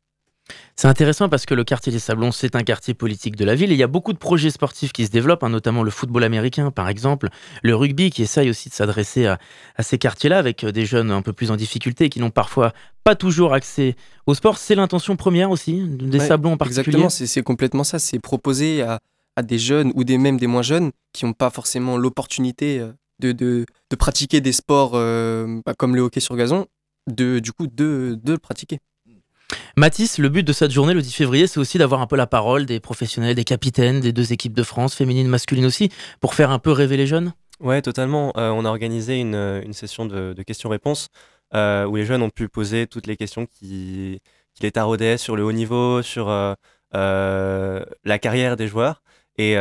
C'est 0.76 0.88
intéressant 0.88 1.30
parce 1.30 1.46
que 1.46 1.54
le 1.54 1.64
quartier 1.64 1.92
des 1.92 2.00
Sablons, 2.00 2.32
c'est 2.32 2.56
un 2.56 2.64
quartier 2.64 2.94
politique 2.94 3.36
de 3.36 3.46
la 3.46 3.56
ville 3.56 3.72
et 3.72 3.76
il 3.76 3.80
y 3.80 3.84
a 3.84 3.88
beaucoup 3.88 4.14
de 4.14 4.18
projets 4.18 4.50
sportifs 4.50 4.94
qui 4.94 5.06
se 5.06 5.12
développent, 5.12 5.44
hein, 5.44 5.50
notamment 5.50 5.84
le 5.84 5.92
football 5.92 6.24
américain 6.24 6.72
par 6.72 6.90
exemple, 6.90 7.30
le 7.62 7.76
rugby 7.76 8.10
qui 8.10 8.24
essaye 8.24 8.50
aussi 8.50 8.70
de 8.70 8.74
s'adresser 8.74 9.28
à, 9.28 9.38
à 9.76 9.84
ces 9.84 9.98
quartiers-là 9.98 10.40
avec 10.40 10.64
euh, 10.64 10.72
des 10.72 10.86
jeunes 10.86 11.12
un 11.12 11.22
peu 11.22 11.34
plus 11.34 11.52
en 11.52 11.56
difficulté 11.56 12.10
qui 12.10 12.20
n'ont 12.20 12.32
parfois 12.32 12.74
pas 13.04 13.16
toujours 13.16 13.54
accès 13.54 13.96
au 14.26 14.34
sport. 14.34 14.58
C'est 14.58 14.76
l'intention 14.76 15.16
première 15.16 15.52
aussi 15.52 15.84
des 15.84 16.20
Ouais, 16.20 16.28
Sablons 16.28 16.54
en 16.54 16.58
particulier? 16.58 16.98
Exactement, 16.98 17.10
c'est 17.10 17.44
complètement 17.44 17.84
ça. 17.84 18.00
C'est 18.00 18.20
proposer 18.20 18.82
à, 18.82 19.00
à 19.36 19.44
des 19.44 19.60
jeunes 19.60 19.92
ou 19.96 20.04
des, 20.04 20.18
même 20.18 20.38
des 20.38 20.48
moins 20.48 20.62
jeunes 20.64 20.92
qui 21.14 21.26
n'ont 21.26 21.34
pas 21.34 21.50
forcément 21.50 21.98
l'opportunité 21.98 22.80
euh, 22.80 22.92
de, 23.20 23.32
de, 23.34 23.66
de 23.90 23.96
pratiquer 23.96 24.42
des 24.42 24.52
sports 24.52 24.94
euh, 24.96 25.62
bah, 25.66 25.74
comme 25.78 25.96
le 25.96 26.02
hockey 26.02 26.20
sur 26.20 26.36
gazon, 26.36 26.66
de, 27.08 27.40
du 27.40 27.52
coup 27.52 27.68
de, 27.68 28.20
de 28.24 28.32
le 28.34 28.38
pratiquer. 28.40 28.80
Mathis, 29.78 30.18
le 30.18 30.30
but 30.30 30.44
de 30.44 30.54
cette 30.54 30.72
journée, 30.72 30.94
le 30.94 31.02
10 31.02 31.14
février, 31.14 31.48
c'est 31.48 31.60
aussi 31.60 31.78
d'avoir 31.78 32.02
un 32.02 32.08
peu 32.08 32.16
la 32.16 32.28
parole 32.28 32.66
des 32.66 32.80
professionnels, 32.80 33.36
des 33.36 33.44
capitaines, 33.44 34.00
des 34.00 34.14
deux 34.14 34.34
équipes 34.34 34.54
de 34.54 34.64
France, 34.64 34.96
féminines, 34.96 35.28
masculines 35.28 35.66
aussi, 35.66 35.90
pour 36.20 36.34
faire 36.34 36.52
un 36.52 36.60
peu 36.60 36.72
rêver 36.72 36.98
les 36.98 37.08
jeunes? 37.08 37.34
Ouais, 37.60 37.82
totalement. 37.82 38.34
Euh, 38.38 38.50
on 38.50 38.66
a 38.66 38.70
organisé 38.70 39.20
une, 39.20 39.36
euh, 39.36 39.62
une 39.62 39.74
session 39.74 40.06
de, 40.06 40.34
questions-réponses 40.44 41.10
euh, 41.54 41.86
où 41.86 41.96
les 41.96 42.06
jeunes 42.06 42.24
ont 42.24 42.30
pu 42.30 42.50
poser 42.50 42.88
toutes 42.88 43.08
les 43.08 43.18
questions 43.18 43.46
qui, 43.46 44.22
les 44.62 44.72
taraudaient 44.72 45.18
sur 45.18 45.36
le 45.36 45.44
haut 45.44 45.52
niveau, 45.52 46.02
sur 46.02 46.28
la 46.94 48.20
carrière 48.20 48.58
des 48.58 48.68
joueurs. 48.68 49.02
Et, 49.38 49.54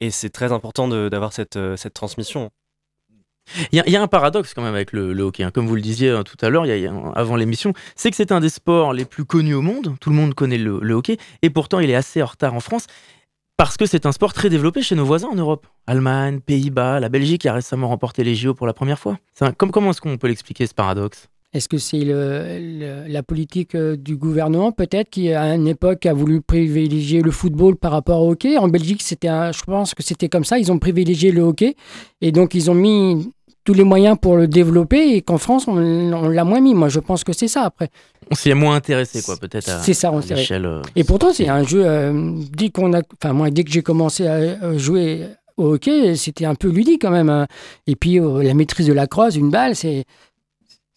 et 0.00 0.10
c'est 0.10 0.30
très 0.30 0.50
important 0.50 0.88
d'avoir 0.88 1.32
cette, 1.32 1.58
cette 1.76 1.94
transmission. 1.94 2.50
Il 3.72 3.78
y, 3.86 3.96
a- 3.96 4.02
un 4.02 4.06
paradoxe 4.08 4.54
quand 4.54 4.62
même 4.62 4.74
avec 4.74 4.92
le, 4.92 5.12
hockey. 5.22 5.42
hein. 5.42 5.50
Comme 5.52 5.66
vous 5.66 5.74
le 5.74 5.80
disiez 5.80 6.08
euh, 6.10 6.22
tout 6.22 6.36
à 6.40 6.48
l'heure, 6.48 6.64
avant 7.14 7.36
l'émission, 7.36 7.72
c'est 7.94 8.10
que 8.10 8.16
c'est 8.16 8.32
un 8.32 8.40
des 8.40 8.48
sports 8.48 8.92
les 8.92 9.04
plus 9.04 9.24
connus 9.24 9.54
au 9.54 9.62
monde. 9.62 9.94
Tout 10.00 10.10
le 10.10 10.16
monde 10.16 10.34
connaît 10.34 10.58
le, 10.58 10.94
hockey. 10.94 11.18
Et 11.42 11.50
pourtant, 11.50 11.80
il 11.80 11.90
est 11.90 11.94
assez 11.94 12.22
en 12.22 12.26
retard 12.26 12.54
en 12.54 12.60
France. 12.60 12.86
Parce 13.56 13.76
que 13.76 13.86
c'est 13.86 14.04
un 14.06 14.12
sport 14.12 14.32
très 14.32 14.50
développé 14.50 14.82
chez 14.82 14.96
nos 14.96 15.04
voisins 15.04 15.28
en 15.28 15.36
Europe. 15.36 15.66
Allemagne, 15.86 16.40
Pays-Bas, 16.40 16.98
la 16.98 17.08
Belgique 17.08 17.46
a 17.46 17.52
récemment 17.52 17.86
remporté 17.88 18.24
les 18.24 18.34
JO 18.34 18.52
pour 18.54 18.66
la 18.66 18.72
première 18.72 18.98
fois. 18.98 19.16
Comme, 19.58 19.70
comment 19.70 19.90
est-ce 19.90 20.00
qu'on 20.00 20.16
peut 20.16 20.26
l'expliquer 20.26 20.66
ce 20.66 20.74
paradoxe? 20.74 21.28
Est-ce 21.54 21.68
que 21.68 21.78
c'est 21.78 22.00
le- 22.00 22.58
le- 22.58 23.06
la 23.12 23.22
politique 23.22 23.74
euh, 23.76 23.96
du 23.96 24.16
gouvernement 24.16 24.72
peut-être 24.72 25.08
qui 25.08 25.32
à 25.32 25.54
une 25.54 25.68
époque 25.68 26.04
a 26.04 26.12
voulu 26.12 26.40
privilégier 26.40 27.22
le 27.22 27.30
football 27.30 27.76
par 27.76 27.92
rapport 27.92 28.20
au 28.22 28.32
hockey? 28.32 28.58
En 28.58 28.68
Belgique, 28.68 29.02
c'était, 29.02 29.28
un- 29.28 29.52
je 29.52 29.62
pense 29.62 29.94
que 29.94 30.02
c'était 30.02 30.28
comme 30.28 30.44
ça. 30.44 30.58
Ils 30.58 30.72
ont 30.72 30.78
privilégié 30.78 31.30
le 31.30 31.42
hockey 31.42 31.76
et 32.20 32.32
donc 32.32 32.54
ils 32.54 32.70
ont 32.70 32.74
mis 32.74 33.30
tous 33.62 33.72
les 33.72 33.84
moyens 33.84 34.18
pour 34.20 34.36
le 34.36 34.46
développer 34.48 35.14
et 35.16 35.22
qu'en 35.22 35.38
France 35.38 35.66
on, 35.68 35.76
on 35.78 36.28
l'a 36.28 36.44
moins 36.44 36.60
mis. 36.60 36.74
Moi, 36.74 36.88
je 36.90 36.98
pense 37.00 37.22
que 37.24 37.32
c'est 37.32 37.48
ça 37.48 37.62
après. 37.62 37.88
On 38.30 38.34
s'y 38.34 38.50
est 38.50 38.54
moins 38.54 38.74
intéressé, 38.74 39.22
quoi, 39.22 39.36
peut-être 39.36 39.68
à, 39.70 39.78
C'est 39.80 39.94
ça, 39.94 40.10
on 40.12 40.18
l'échelle. 40.18 40.66
euh, 40.66 40.82
Et 40.96 41.04
pourtant, 41.04 41.32
c'est 41.32 41.48
un 41.48 41.62
jeu. 41.62 41.82
euh, 41.86 42.32
dès 42.56 42.70
qu'on 42.70 42.92
a, 42.94 43.00
enfin 43.22 43.32
moi, 43.32 43.50
dès 43.50 43.64
que 43.64 43.70
j'ai 43.70 43.82
commencé 43.82 44.26
à 44.26 44.76
jouer 44.76 45.26
au 45.56 45.74
hockey, 45.74 46.16
c'était 46.16 46.46
un 46.46 46.54
peu 46.56 46.68
ludique 46.68 47.00
quand 47.02 47.10
même. 47.10 47.30
hein. 47.30 47.46
Et 47.86 47.94
puis 47.96 48.18
euh, 48.18 48.42
la 48.42 48.54
maîtrise 48.54 48.86
de 48.88 48.92
la 48.92 49.06
crosse, 49.06 49.36
une 49.36 49.50
balle, 49.50 49.76
c'est, 49.76 50.04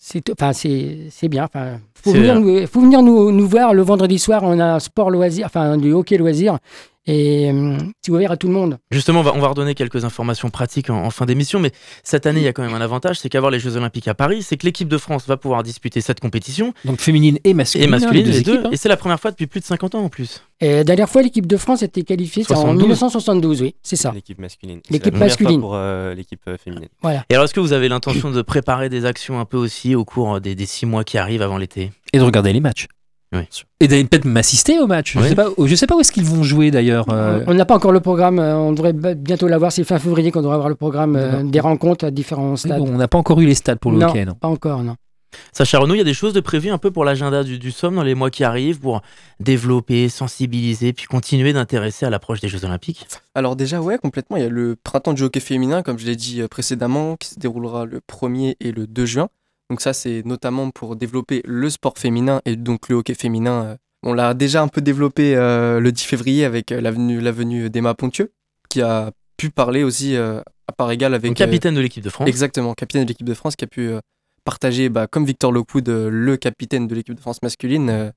c'est, 0.09 0.29
enfin 0.31 0.53
c'est, 0.53 1.07
c'est 1.11 1.27
bien. 1.27 1.43
Enfin, 1.43 1.79
faut 2.01 2.11
C'est 2.11 2.17
venir, 2.19 2.35
vrai. 2.39 2.61
nous, 2.61 2.67
faut 2.67 2.79
venir 2.79 3.01
nous, 3.01 3.29
nous 3.31 3.47
voir 3.47 3.73
le 3.73 3.81
vendredi 3.81 4.17
soir. 4.19 4.41
On 4.43 4.57
a 4.57 4.75
un 4.75 4.79
sport 4.79 5.11
loisir, 5.11 5.45
enfin 5.47 5.75
du 5.77 5.91
hockey 5.91 6.17
loisir, 6.17 6.59
et 7.07 7.51
c'est 8.01 8.11
ouvert 8.11 8.31
à 8.31 8.37
tout 8.37 8.47
le 8.47 8.53
monde. 8.53 8.77
Justement, 8.91 9.21
on 9.21 9.23
va, 9.23 9.33
on 9.33 9.39
va 9.39 9.47
redonner 9.47 9.73
quelques 9.75 10.05
informations 10.05 10.49
pratiques 10.49 10.89
en, 10.89 11.03
en 11.03 11.09
fin 11.09 11.25
d'émission, 11.25 11.59
mais 11.59 11.71
cette 12.03 12.25
année, 12.25 12.41
il 12.41 12.43
y 12.43 12.47
a 12.47 12.53
quand 12.53 12.63
même 12.63 12.73
un 12.73 12.81
avantage, 12.81 13.19
c'est 13.19 13.29
qu'avoir 13.29 13.49
les 13.51 13.59
Jeux 13.59 13.77
Olympiques 13.77 14.07
à 14.07 14.13
Paris, 14.13 14.43
c'est 14.43 14.57
que 14.57 14.65
l'équipe 14.65 14.87
de 14.87 14.97
France 14.97 15.25
va 15.27 15.37
pouvoir 15.37 15.63
disputer 15.63 16.01
cette 16.01 16.19
compétition, 16.19 16.73
Donc 16.85 16.99
féminine 16.99 17.39
et 17.43 17.53
masculine. 17.53 17.87
et 17.87 17.91
masculine, 17.91 18.25
les 18.25 18.31
deux 18.31 18.37
les 18.37 18.43
deux, 18.43 18.53
équipes, 18.53 18.65
hein. 18.67 18.69
et 18.73 18.77
c'est 18.77 18.89
la 18.89 18.97
première 18.97 19.19
fois 19.19 19.31
depuis 19.31 19.47
plus 19.47 19.59
de 19.61 19.65
50 19.65 19.95
ans 19.95 20.03
en 20.03 20.09
plus. 20.09 20.43
Et 20.59 20.71
la 20.73 20.83
dernière 20.83 21.09
fois, 21.09 21.21
l'équipe 21.21 21.45
de 21.45 21.57
France 21.57 21.83
était 21.83 22.03
qualifiée 22.03 22.43
en 22.43 22.55
72. 22.55 22.81
1972, 22.81 23.61
oui, 23.61 23.75
c'est 23.83 23.95
ça. 23.95 24.11
L'équipe 24.11 24.39
masculine. 24.39 24.81
L'équipe 24.89 25.15
fois 25.15 25.25
masculine. 25.27 25.61
pour 25.61 25.75
euh, 25.75 26.13
l'équipe 26.15 26.41
euh, 26.47 26.57
féminine. 26.57 26.89
Et 27.29 27.33
alors, 27.33 27.45
est-ce 27.45 27.53
que 27.53 27.59
vous 27.59 27.73
avez 27.73 27.87
l'intention 27.89 28.31
de 28.31 28.41
préparer 28.41 28.89
des 28.89 29.05
actions 29.05 29.39
un 29.39 29.45
peu 29.45 29.57
aussi 29.57 29.95
au 29.95 30.03
cours 30.03 30.41
des, 30.41 30.55
des 30.55 30.65
six 30.65 30.85
mois 30.85 31.03
qui 31.03 31.17
arrivent 31.17 31.41
avant 31.43 31.57
l'été? 31.57 31.91
Et 32.13 32.17
de 32.17 32.23
regarder 32.23 32.53
les 32.53 32.59
matchs. 32.59 32.87
Oui. 33.37 33.43
Et 33.79 33.87
d'aller 33.87 34.03
peut-être 34.05 34.25
m'assister 34.25 34.79
au 34.79 34.87
match. 34.87 35.13
Je 35.13 35.19
Oui. 35.19 35.29
sais 35.29 35.35
pas, 35.35 35.47
je 35.63 35.75
sais 35.75 35.87
pas 35.87 35.95
où 35.95 35.99
est-ce 35.99 36.11
qu'ils 36.11 36.25
vont 36.25 36.43
jouer 36.43 36.71
d'ailleurs. 36.71 37.05
euh, 37.11 37.43
On 37.47 37.53
n'a 37.53 37.65
pas 37.65 37.75
encore 37.75 37.91
le 37.91 37.99
programme. 37.99 38.39
euh, 38.39 38.55
On 38.55 38.71
devrait 38.73 38.93
bientôt 38.93 39.47
l'avoir. 39.47 39.71
C'est 39.71 39.83
fin 39.83 39.99
février 39.99 40.31
qu'on 40.31 40.41
devrait 40.41 40.55
avoir 40.55 40.69
le 40.69 40.75
programme 40.75 41.15
euh, 41.15 41.43
des 41.43 41.59
rencontres 41.59 42.05
à 42.05 42.11
différents 42.11 42.55
stades. 42.55 42.79
bon, 42.79 42.89
on 42.93 42.97
n'a 42.97 43.07
pas 43.07 43.17
encore 43.17 43.39
eu 43.41 43.45
les 43.45 43.55
stades 43.55 43.79
pour 43.79 43.91
le 43.91 43.99
non, 43.99 44.07
hockey, 44.09 44.25
non. 44.25 44.33
pas 44.33 44.47
encore, 44.47 44.83
non. 44.83 44.95
Sacha 45.51 45.77
Renaud, 45.77 45.93
il 45.93 45.97
y 45.97 46.01
a 46.01 46.05
des 46.05 46.13
choses 46.13 46.33
de 46.33 46.39
prévues 46.39 46.69
un 46.71 46.77
peu 46.77 46.89
pour 46.89 47.03
l'agenda 47.05 47.43
du, 47.43 47.59
du 47.59 47.71
SOM 47.71 47.93
dans 47.93 48.01
les 48.01 48.15
mois 48.15 48.31
qui 48.31 48.43
arrivent 48.43 48.79
pour 48.79 49.01
développer, 49.39 50.09
sensibiliser, 50.09 50.93
puis 50.93 51.05
continuer 51.05 51.53
d'intéresser 51.53 52.05
à 52.05 52.09
l'approche 52.09 52.39
des 52.39 52.47
Jeux 52.47 52.65
Olympiques? 52.65 53.05
Alors 53.35 53.55
déjà, 53.55 53.81
ouais, 53.81 53.97
complètement. 53.97 54.37
Il 54.37 54.43
y 54.43 54.45
a 54.45 54.49
le 54.49 54.75
printemps 54.81 55.13
du 55.13 55.23
hockey 55.23 55.39
féminin, 55.39 55.83
comme 55.83 55.99
je 55.99 56.05
l'ai 56.05 56.15
dit 56.15 56.41
précédemment, 56.49 57.15
qui 57.17 57.29
se 57.29 57.39
déroulera 57.39 57.85
le 57.85 57.99
1er 57.99 58.55
et 58.59 58.71
le 58.71 58.87
2 58.87 59.05
juin. 59.05 59.27
Donc 59.69 59.81
ça, 59.81 59.93
c'est 59.93 60.23
notamment 60.25 60.69
pour 60.71 60.95
développer 60.95 61.41
le 61.45 61.69
sport 61.69 61.97
féminin 61.97 62.41
et 62.45 62.55
donc 62.55 62.89
le 62.89 62.95
hockey 62.95 63.13
féminin. 63.15 63.63
euh, 63.65 63.75
On 64.03 64.13
l'a 64.13 64.33
déjà 64.33 64.61
un 64.61 64.67
peu 64.69 64.81
développé 64.81 65.35
euh, 65.35 65.79
le 65.79 65.91
10 65.91 66.03
février 66.03 66.45
avec 66.45 66.71
euh, 66.71 66.79
la 66.81 66.91
venue, 66.91 67.19
la 67.19 67.31
venue 67.31 67.69
d'Emma 67.69 67.93
Pontieux, 67.93 68.31
qui 68.69 68.81
a 68.81 69.11
pu 69.35 69.49
parler 69.49 69.83
aussi 69.83 70.15
euh, 70.15 70.39
à 70.67 70.71
part 70.71 70.89
égale 70.91 71.13
avec... 71.13 71.29
Donc, 71.31 71.37
capitaine 71.37 71.75
de 71.75 71.81
l'équipe 71.81 72.03
de 72.03 72.09
France. 72.09 72.27
exactement, 72.27 72.73
capitaine 72.73 73.03
de 73.03 73.07
l'équipe 73.09 73.27
de 73.27 73.33
France, 73.33 73.55
qui 73.55 73.65
a 73.65 73.67
pu 73.67 73.91
partager, 74.45 74.87
bah, 74.89 75.07
comme 75.07 75.25
Victor 75.25 75.51
Lockwood, 75.51 75.89
le 75.89 76.37
capitaine 76.37 76.87
de 76.87 76.95
l'équipe 76.95 77.13
de 77.15 77.19
France 77.19 77.41
masculine, 77.41 78.13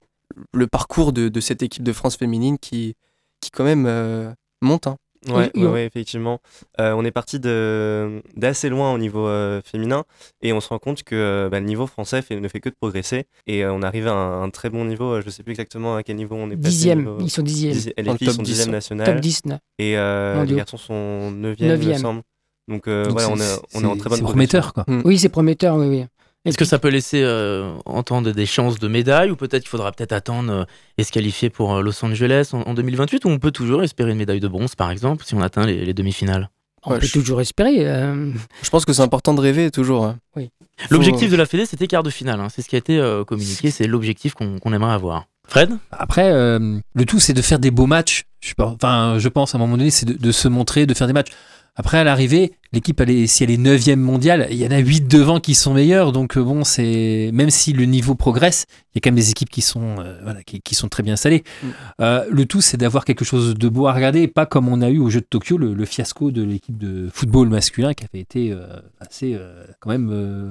le 0.54 0.66
parcours 0.68 1.12
de, 1.12 1.28
de 1.28 1.40
cette 1.40 1.62
équipe 1.62 1.82
de 1.82 1.92
France 1.92 2.16
féminine 2.16 2.58
qui, 2.58 2.94
qui 3.40 3.50
quand 3.50 3.64
même 3.64 4.34
monte. 4.62 4.86
hein. 4.86 4.96
Ouais, 5.28 5.50
Oui, 5.54 5.64
ouais, 5.66 5.84
effectivement. 5.84 6.40
Euh, 6.80 6.92
on 6.96 7.04
est 7.04 7.10
parti 7.10 7.38
de- 7.38 8.22
d'assez 8.36 8.70
loin 8.70 8.94
au 8.94 8.98
niveau 8.98 9.26
euh, 9.28 9.60
féminin 9.62 10.04
et 10.40 10.52
on 10.54 10.60
se 10.60 10.68
rend 10.70 10.78
compte 10.78 11.02
que 11.02 11.14
euh, 11.14 11.48
bah, 11.50 11.60
le 11.60 11.66
niveau 11.66 11.86
français 11.86 12.22
fait- 12.22 12.40
ne 12.40 12.48
fait 12.48 12.60
que 12.60 12.70
de 12.70 12.74
progresser 12.80 13.26
et 13.46 13.62
euh, 13.64 13.72
on 13.72 13.82
arrive 13.82 14.06
à 14.08 14.12
un, 14.12 14.42
un 14.44 14.50
très 14.50 14.70
bon 14.70 14.84
niveau. 14.86 15.20
Je 15.20 15.28
sais 15.28 15.42
plus 15.42 15.50
exactement 15.52 15.96
à 15.96 16.02
quel 16.02 16.16
niveau 16.16 16.36
on 16.36 16.46
est 16.50 16.56
passé. 16.56 16.68
Dixième, 16.70 16.98
niveau- 17.00 17.18
ils 17.20 17.30
sont 17.30 17.42
dixième. 17.42 17.74
Dizi- 17.74 17.92
Les 17.98 18.16
filles 18.16 18.32
sont 18.32 18.42
10, 18.42 18.48
dixième 18.50 18.68
ouais. 18.68 18.72
national 18.76 19.06
Top 19.06 19.20
10. 19.20 19.44
non. 19.44 19.58
et 19.78 19.98
euh, 19.98 20.42
les 20.44 20.54
garçons 20.56 20.78
sont 20.78 21.30
neuvième, 21.32 21.80
il 21.82 21.88
me 21.88 21.94
semble. 21.98 22.22
Donc, 22.68 22.86
euh, 22.88 23.04
Donc 23.04 23.12
voilà, 23.12 23.28
on 23.30 23.36
est, 23.36 23.60
on 23.74 23.82
est 23.82 23.86
en 23.86 23.96
très 23.96 24.08
bonne 24.08 24.18
C'est 24.18 24.24
prometteur, 24.24 24.72
quoi. 24.72 24.84
Oui, 25.04 25.18
c'est 25.18 25.28
prometteur, 25.28 25.76
oui, 25.76 25.86
oui. 25.88 26.04
Est-ce 26.46 26.56
que 26.56 26.64
ça 26.64 26.78
peut 26.78 26.88
laisser 26.88 27.22
euh, 27.22 27.74
entendre 27.84 28.30
des 28.32 28.46
chances 28.46 28.78
de 28.78 28.88
médaille 28.88 29.30
ou 29.30 29.36
peut-être 29.36 29.62
qu'il 29.62 29.68
faudra 29.68 29.92
peut-être 29.92 30.12
attendre 30.12 30.50
euh, 30.52 30.64
et 30.96 31.04
se 31.04 31.12
qualifier 31.12 31.50
pour 31.50 31.74
euh, 31.74 31.82
Los 31.82 32.02
Angeles 32.04 32.50
en, 32.54 32.62
en 32.62 32.72
2028 32.74 33.26
ou 33.26 33.28
on 33.28 33.38
peut 33.38 33.50
toujours 33.50 33.82
espérer 33.82 34.12
une 34.12 34.16
médaille 34.16 34.40
de 34.40 34.48
bronze 34.48 34.74
par 34.74 34.90
exemple 34.90 35.24
si 35.26 35.34
on 35.34 35.42
atteint 35.42 35.66
les, 35.66 35.84
les 35.84 35.92
demi-finales? 35.94 36.48
On 36.86 36.92
Ouais, 36.92 36.98
peut 36.98 37.06
je- 37.06 37.12
toujours 37.12 37.42
espérer. 37.42 37.86
euh, 37.86 38.32
Je 38.62 38.70
pense 38.70 38.86
que 38.86 38.94
c'est 38.94 39.02
important 39.02 39.34
de 39.34 39.40
rêver 39.42 39.70
toujours. 39.70 40.06
hein. 40.06 40.16
Oui. 40.34 40.48
Faut- 40.78 40.94
L'objectif 40.94 41.30
de 41.30 41.36
la 41.36 41.44
Fédé 41.44 41.66
c'était 41.66 41.86
quart 41.86 42.02
de 42.02 42.08
finale, 42.10 42.40
hein. 42.40 42.48
c'est 42.48 42.62
ce 42.62 42.68
qui 42.70 42.74
a 42.76 42.78
été 42.78 42.98
euh, 42.98 43.22
communiqué, 43.22 43.70
c'est 43.70 43.86
l'objectif 43.86 44.32
qu'on 44.32 44.72
aimerait 44.72 44.94
avoir. 44.94 45.26
Fred? 45.46 45.76
Après, 45.90 46.30
euh, 46.30 46.78
le 46.94 47.04
tout, 47.04 47.18
c'est 47.18 47.32
de 47.34 47.42
faire 47.42 47.58
des 47.58 47.70
beaux 47.72 47.86
matchs. 47.86 48.22
Je, 48.40 48.48
sais 48.50 48.54
pas, 48.54 48.66
enfin, 48.68 49.16
je 49.18 49.28
pense 49.28 49.52
à 49.54 49.58
un 49.58 49.60
moment 49.60 49.76
donné, 49.76 49.90
c'est 49.90 50.06
de, 50.06 50.12
de 50.14 50.32
se 50.32 50.46
montrer, 50.48 50.86
de 50.86 50.94
faire 50.94 51.08
des 51.08 51.12
matchs. 51.12 51.32
Après, 51.76 51.98
à 51.98 52.04
l'arrivée, 52.04 52.52
l'équipe, 52.72 53.02
si 53.26 53.44
elle 53.44 53.50
est 53.50 53.56
9 53.56 53.96
mondiale, 53.96 54.48
il 54.50 54.56
y 54.56 54.66
en 54.66 54.70
a 54.70 54.78
8 54.78 55.08
devant 55.08 55.40
qui 55.40 55.54
sont 55.54 55.72
meilleurs. 55.74 56.12
Donc, 56.12 56.36
euh, 56.36 56.42
bon, 56.42 56.64
c'est 56.64 57.30
même 57.32 57.50
si 57.50 57.72
le 57.72 57.84
niveau 57.84 58.14
progresse, 58.14 58.66
il 58.68 58.96
y 58.96 58.98
a 58.98 59.00
quand 59.00 59.08
même 59.10 59.16
des 59.16 59.30
équipes 59.30 59.50
qui 59.50 59.62
sont, 59.62 59.96
euh, 60.00 60.18
voilà, 60.22 60.42
qui, 60.42 60.60
qui 60.60 60.74
sont 60.74 60.88
très 60.88 61.02
bien 61.02 61.14
installées. 61.14 61.42
Mm. 61.62 61.66
Euh, 62.02 62.24
le 62.30 62.44
tout, 62.44 62.60
c'est 62.60 62.76
d'avoir 62.76 63.04
quelque 63.04 63.24
chose 63.24 63.54
de 63.54 63.68
beau 63.68 63.86
à 63.86 63.92
regarder, 63.92 64.22
et 64.22 64.28
pas 64.28 64.46
comme 64.46 64.68
on 64.68 64.82
a 64.82 64.90
eu 64.90 64.98
au 64.98 65.10
jeu 65.10 65.20
de 65.20 65.26
Tokyo, 65.28 65.56
le, 65.58 65.74
le 65.74 65.84
fiasco 65.84 66.30
de 66.30 66.42
l'équipe 66.42 66.76
de 66.76 67.08
football 67.12 67.48
masculin 67.48 67.94
qui 67.94 68.04
avait 68.04 68.20
été 68.20 68.52
euh, 68.52 68.66
assez, 69.00 69.38
quand 69.80 69.90
même, 69.90 70.10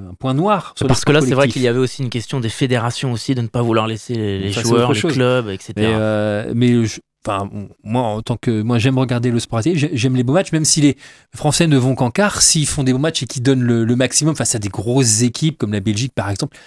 un 0.09 0.13
point 0.15 0.33
noir. 0.33 0.73
Sur 0.77 0.87
Parce 0.87 1.05
que 1.05 1.11
là 1.11 1.21
c'est 1.21 1.35
vrai 1.35 1.47
qu'il 1.47 1.61
y 1.61 1.67
avait 1.67 1.79
aussi 1.79 2.01
une 2.01 2.09
question 2.09 2.39
des 2.39 2.49
fédérations 2.49 3.11
aussi 3.11 3.35
de 3.35 3.41
ne 3.41 3.47
pas 3.47 3.61
vouloir 3.61 3.87
laisser 3.87 4.15
les, 4.15 4.51
joueurs, 4.51 4.93
les 4.93 4.99
chose. 4.99 5.13
clubs, 5.13 5.49
etc. 5.49 5.73
Mais, 5.75 6.53
mais 6.53 6.85
je- 6.85 6.99
enfin, 7.25 7.49
moi, 7.83 8.03
en 8.03 8.21
tant 8.21 8.37
que 8.37 8.61
moi, 8.61 8.77
j'aime 8.79 8.97
regarder 8.97 9.31
le 9.31 9.39
sport 9.39 9.59
asiatique. 9.59 9.89
J'aime 9.93 10.15
les 10.15 10.23
beaux 10.23 10.33
matchs, 10.33 10.51
même 10.51 10.65
si 10.65 10.81
les 10.81 10.97
Français 11.35 11.67
ne 11.67 11.77
vont 11.77 11.95
qu'en 11.95 12.11
quart. 12.11 12.41
S'ils 12.41 12.67
font 12.67 12.83
des 12.83 12.93
beaux 12.93 12.99
matchs 12.99 13.23
et 13.23 13.25
qu'ils 13.25 13.43
donnent 13.43 13.63
le, 13.63 13.85
le 13.85 13.95
maximum 13.95 14.35
face 14.35 14.55
à 14.55 14.59
des 14.59 14.69
grosses 14.69 15.21
équipes 15.21 15.57
comme 15.57 15.73
la 15.73 15.79
Belgique, 15.79 16.13
par 16.13 16.29
exemple, 16.29 16.57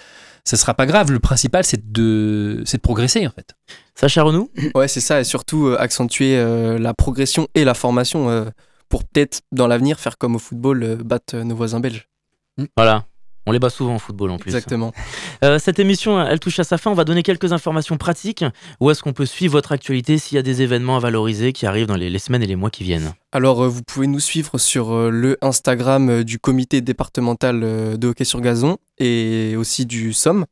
ça 0.43 0.57
sera 0.57 0.73
pas 0.73 0.85
grave. 0.85 1.11
Le 1.11 1.19
principal, 1.19 1.63
c'est 1.63 1.91
de, 1.91 2.61
c'est 2.65 2.77
de 2.77 2.81
progresser, 2.81 3.25
en 3.25 3.31
fait. 3.31 3.55
Sacha 3.95 4.23
Renou 4.23 4.49
Ouais, 4.75 4.87
c'est 4.87 5.01
ça, 5.01 5.21
et 5.21 5.23
surtout 5.23 5.67
euh, 5.67 5.77
accentuer 5.79 6.37
euh, 6.37 6.77
la 6.77 6.93
progression 6.93 7.47
et 7.55 7.63
la 7.63 7.73
formation 7.73 8.29
euh, 8.29 8.45
pour 8.89 9.03
peut-être 9.05 9.41
dans 9.51 9.67
l'avenir 9.67 9.99
faire 9.99 10.17
comme 10.17 10.35
au 10.35 10.39
football, 10.39 10.83
euh, 10.83 10.95
battre 10.97 11.37
nos 11.37 11.55
voisins 11.55 11.79
belges. 11.79 12.09
Voilà. 12.75 13.05
On 13.45 13.51
les 13.51 13.59
bat 13.59 13.69
souvent 13.69 13.95
en 13.95 13.99
football 13.99 14.31
en 14.31 14.37
plus. 14.37 14.49
Exactement. 14.49 14.93
Euh, 15.43 15.59
cette 15.59 15.79
émission, 15.79 16.21
elle 16.25 16.39
touche 16.39 16.59
à 16.59 16.63
sa 16.63 16.77
fin. 16.77 16.91
On 16.91 16.95
va 16.95 17.03
donner 17.03 17.23
quelques 17.23 17.51
informations 17.51 17.97
pratiques. 17.97 18.45
Où 18.79 18.89
est-ce 18.89 19.03
qu'on 19.03 19.13
peut 19.13 19.25
suivre 19.25 19.53
votre 19.53 19.71
actualité 19.73 20.17
s'il 20.17 20.35
y 20.35 20.39
a 20.39 20.41
des 20.41 20.61
événements 20.61 20.95
à 20.95 20.99
valoriser 20.99 21.51
qui 21.51 21.65
arrivent 21.65 21.87
dans 21.87 21.97
les, 21.97 22.09
les 22.09 22.19
semaines 22.19 22.43
et 22.43 22.47
les 22.47 22.55
mois 22.55 22.69
qui 22.69 22.83
viennent? 22.83 23.13
Alors, 23.31 23.63
euh, 23.63 23.67
vous 23.67 23.83
pouvez 23.83 24.07
nous 24.07 24.19
suivre 24.21 24.57
sur 24.57 24.93
euh, 24.93 25.09
le 25.09 25.37
Instagram 25.41 26.23
du 26.23 26.39
comité 26.39 26.81
départemental 26.81 27.59
de 27.97 28.07
hockey 28.07 28.23
sur 28.23 28.39
gazon 28.39 28.77
et 28.97 29.55
aussi 29.57 29.85
du 29.85 30.13
SOM. 30.13 30.45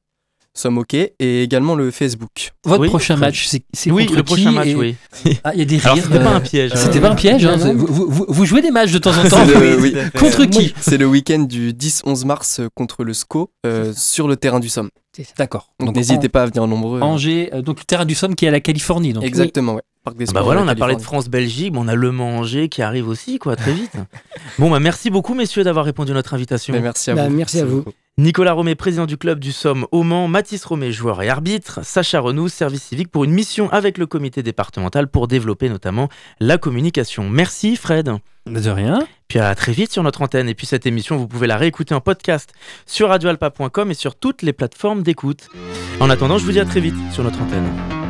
Somme 0.54 0.78
OK, 0.80 0.94
et 0.94 1.14
également 1.44 1.76
le 1.76 1.92
Facebook. 1.92 2.52
Votre 2.66 2.82
Oui, 2.82 2.88
prochain 2.90 3.16
match, 3.16 3.48
c'est 3.48 3.90
Oui, 3.90 4.06
contre 4.06 4.18
le 4.18 4.24
qui 4.24 4.34
prochain 4.34 4.52
match, 4.52 4.68
et- 4.68 4.76
oui. 4.76 4.96
Ah, 5.46 5.52
il 5.54 5.60
y 5.60 5.62
a 5.62 5.66
des 5.66 5.78
rires. 5.78 5.96
c'était 5.96 6.20
pas 6.20 6.32
euh, 6.34 6.36
un 6.36 6.42
piège. 6.42 6.72
hein. 6.74 6.76
C'était 6.76 7.00
pas 7.00 7.10
un 7.12 7.16
piège. 7.16 7.46
hein, 7.46 7.74
vous, 7.74 7.88
vous- 8.10 8.26
vous 8.28 8.46
jouez 8.46 8.62
des 8.62 8.70
matchs 8.72 8.92
de 8.92 8.98
temps 9.00 9.18
en 9.18 9.30
temps. 9.30 9.46
Le- 9.46 9.80
oui. 9.82 9.96
Contre 10.20 10.44
qui 10.46 10.74
C'est 10.82 10.98
le 10.98 11.06
week-end 11.06 11.40
du 11.40 11.72
10-11 11.72 12.26
mars 12.26 12.60
euh, 12.60 12.68
contre 12.76 13.06
le 13.06 13.14
SCO 13.14 13.50
euh, 13.66 13.94
sur 13.96 14.28
le 14.28 14.36
terrain 14.36 14.60
du 14.60 14.68
Somme. 14.68 14.90
D'accord. 15.38 15.72
Donc 15.80 15.88
Donc, 15.88 15.96
n'hésitez 15.96 16.28
pas 16.30 16.44
à 16.44 16.46
venir 16.48 16.68
nombreux. 16.68 17.00
An- 17.02 17.12
Angers, 17.14 17.50
euh, 17.54 17.62
donc 17.62 17.80
le 17.80 17.86
terrain 17.86 18.06
du 18.06 18.16
Somme 18.16 18.36
qui 18.36 18.44
est 18.46 18.50
à 18.50 18.52
la 18.52 18.60
Californie. 18.62 19.14
Donc, 19.14 19.24
Exactement, 19.24 19.76
ouais. 19.76 19.82
Parc 20.04 20.18
des 20.18 20.24
Ah 20.24 20.28
Sports 20.28 20.42
Bah 20.42 20.46
voilà, 20.46 20.64
on 20.64 20.68
a 20.68 20.76
parlé 20.76 20.96
de. 20.96 21.02
France-Belgique, 21.02 21.72
mais 21.74 21.80
on 21.80 21.88
a 21.88 21.96
Le 21.96 22.12
Mans 22.12 22.40
Angers 22.40 22.68
qui 22.70 22.82
arrive 22.82 23.08
aussi, 23.08 23.38
quoi, 23.40 23.56
très 23.56 23.72
vite. 23.72 23.92
bon, 24.60 24.70
bah 24.72 24.80
merci 24.80 25.10
beaucoup, 25.12 25.34
messieurs, 25.34 25.64
d'avoir 25.64 25.86
répondu 25.86 26.12
à 26.12 26.16
notre 26.16 26.34
invitation. 26.34 26.74
Mais 26.74 26.82
merci 26.82 27.12
à 27.12 27.16
Bah, 27.16 27.28
vous. 27.30 27.36
merci 27.36 27.60
à 27.60 27.66
vous. 27.66 27.84
Nicolas 28.18 28.52
Romé, 28.54 28.76
président 28.76 29.06
du 29.06 29.18
club 29.18 29.40
du 29.40 29.52
Somme 29.52 29.88
au 29.92 30.04
Mans, 30.04 30.28
Mathis 30.28 30.66
Romé, 30.66 30.92
joueur 30.92 31.22
et 31.22 31.30
arbitre, 31.30 31.80
Sacha 31.84 32.20
Renou, 32.20 32.50
service 32.50 32.84
civique 32.84 33.10
pour 33.10 33.24
une 33.24 33.32
mission 33.32 33.70
avec 33.72 33.98
le 33.98 34.06
comité 34.06 34.44
départemental 34.44 35.08
pour 35.08 35.28
développer 35.28 35.70
notamment 35.70 36.10
la 36.40 36.58
communication. 36.58 37.30
Merci 37.30 37.78
Fred. 37.78 38.12
De 38.48 38.70
rien. 38.70 39.00
Puis 39.28 39.40
à 39.40 39.56
très 39.56 39.72
vite 39.72 39.94
sur 39.94 40.04
notre 40.04 40.22
antenne. 40.22 40.50
Et 40.50 40.56
puis 40.56 40.68
cette 40.68 40.86
émission, 40.86 41.16
vous 41.16 41.28
pouvez 41.28 41.48
la 41.48 41.58
réécouter 41.58 41.96
en 41.96 42.02
podcast 42.02 42.54
sur 42.86 43.10
radioalpa.com 43.10 43.92
et 43.92 43.96
sur 43.96 44.16
toutes 44.16 44.42
les 44.42 44.54
plateformes 44.54 45.04
d'écoute. 45.04 45.48
En 46.00 46.10
attendant, 46.10 46.38
je 46.38 46.46
vous 46.46 46.52
dis 46.52 46.60
à 46.60 46.66
très 46.66 46.82
vite 46.82 46.96
sur 47.14 47.24
notre 47.24 47.42
antenne. 47.42 48.01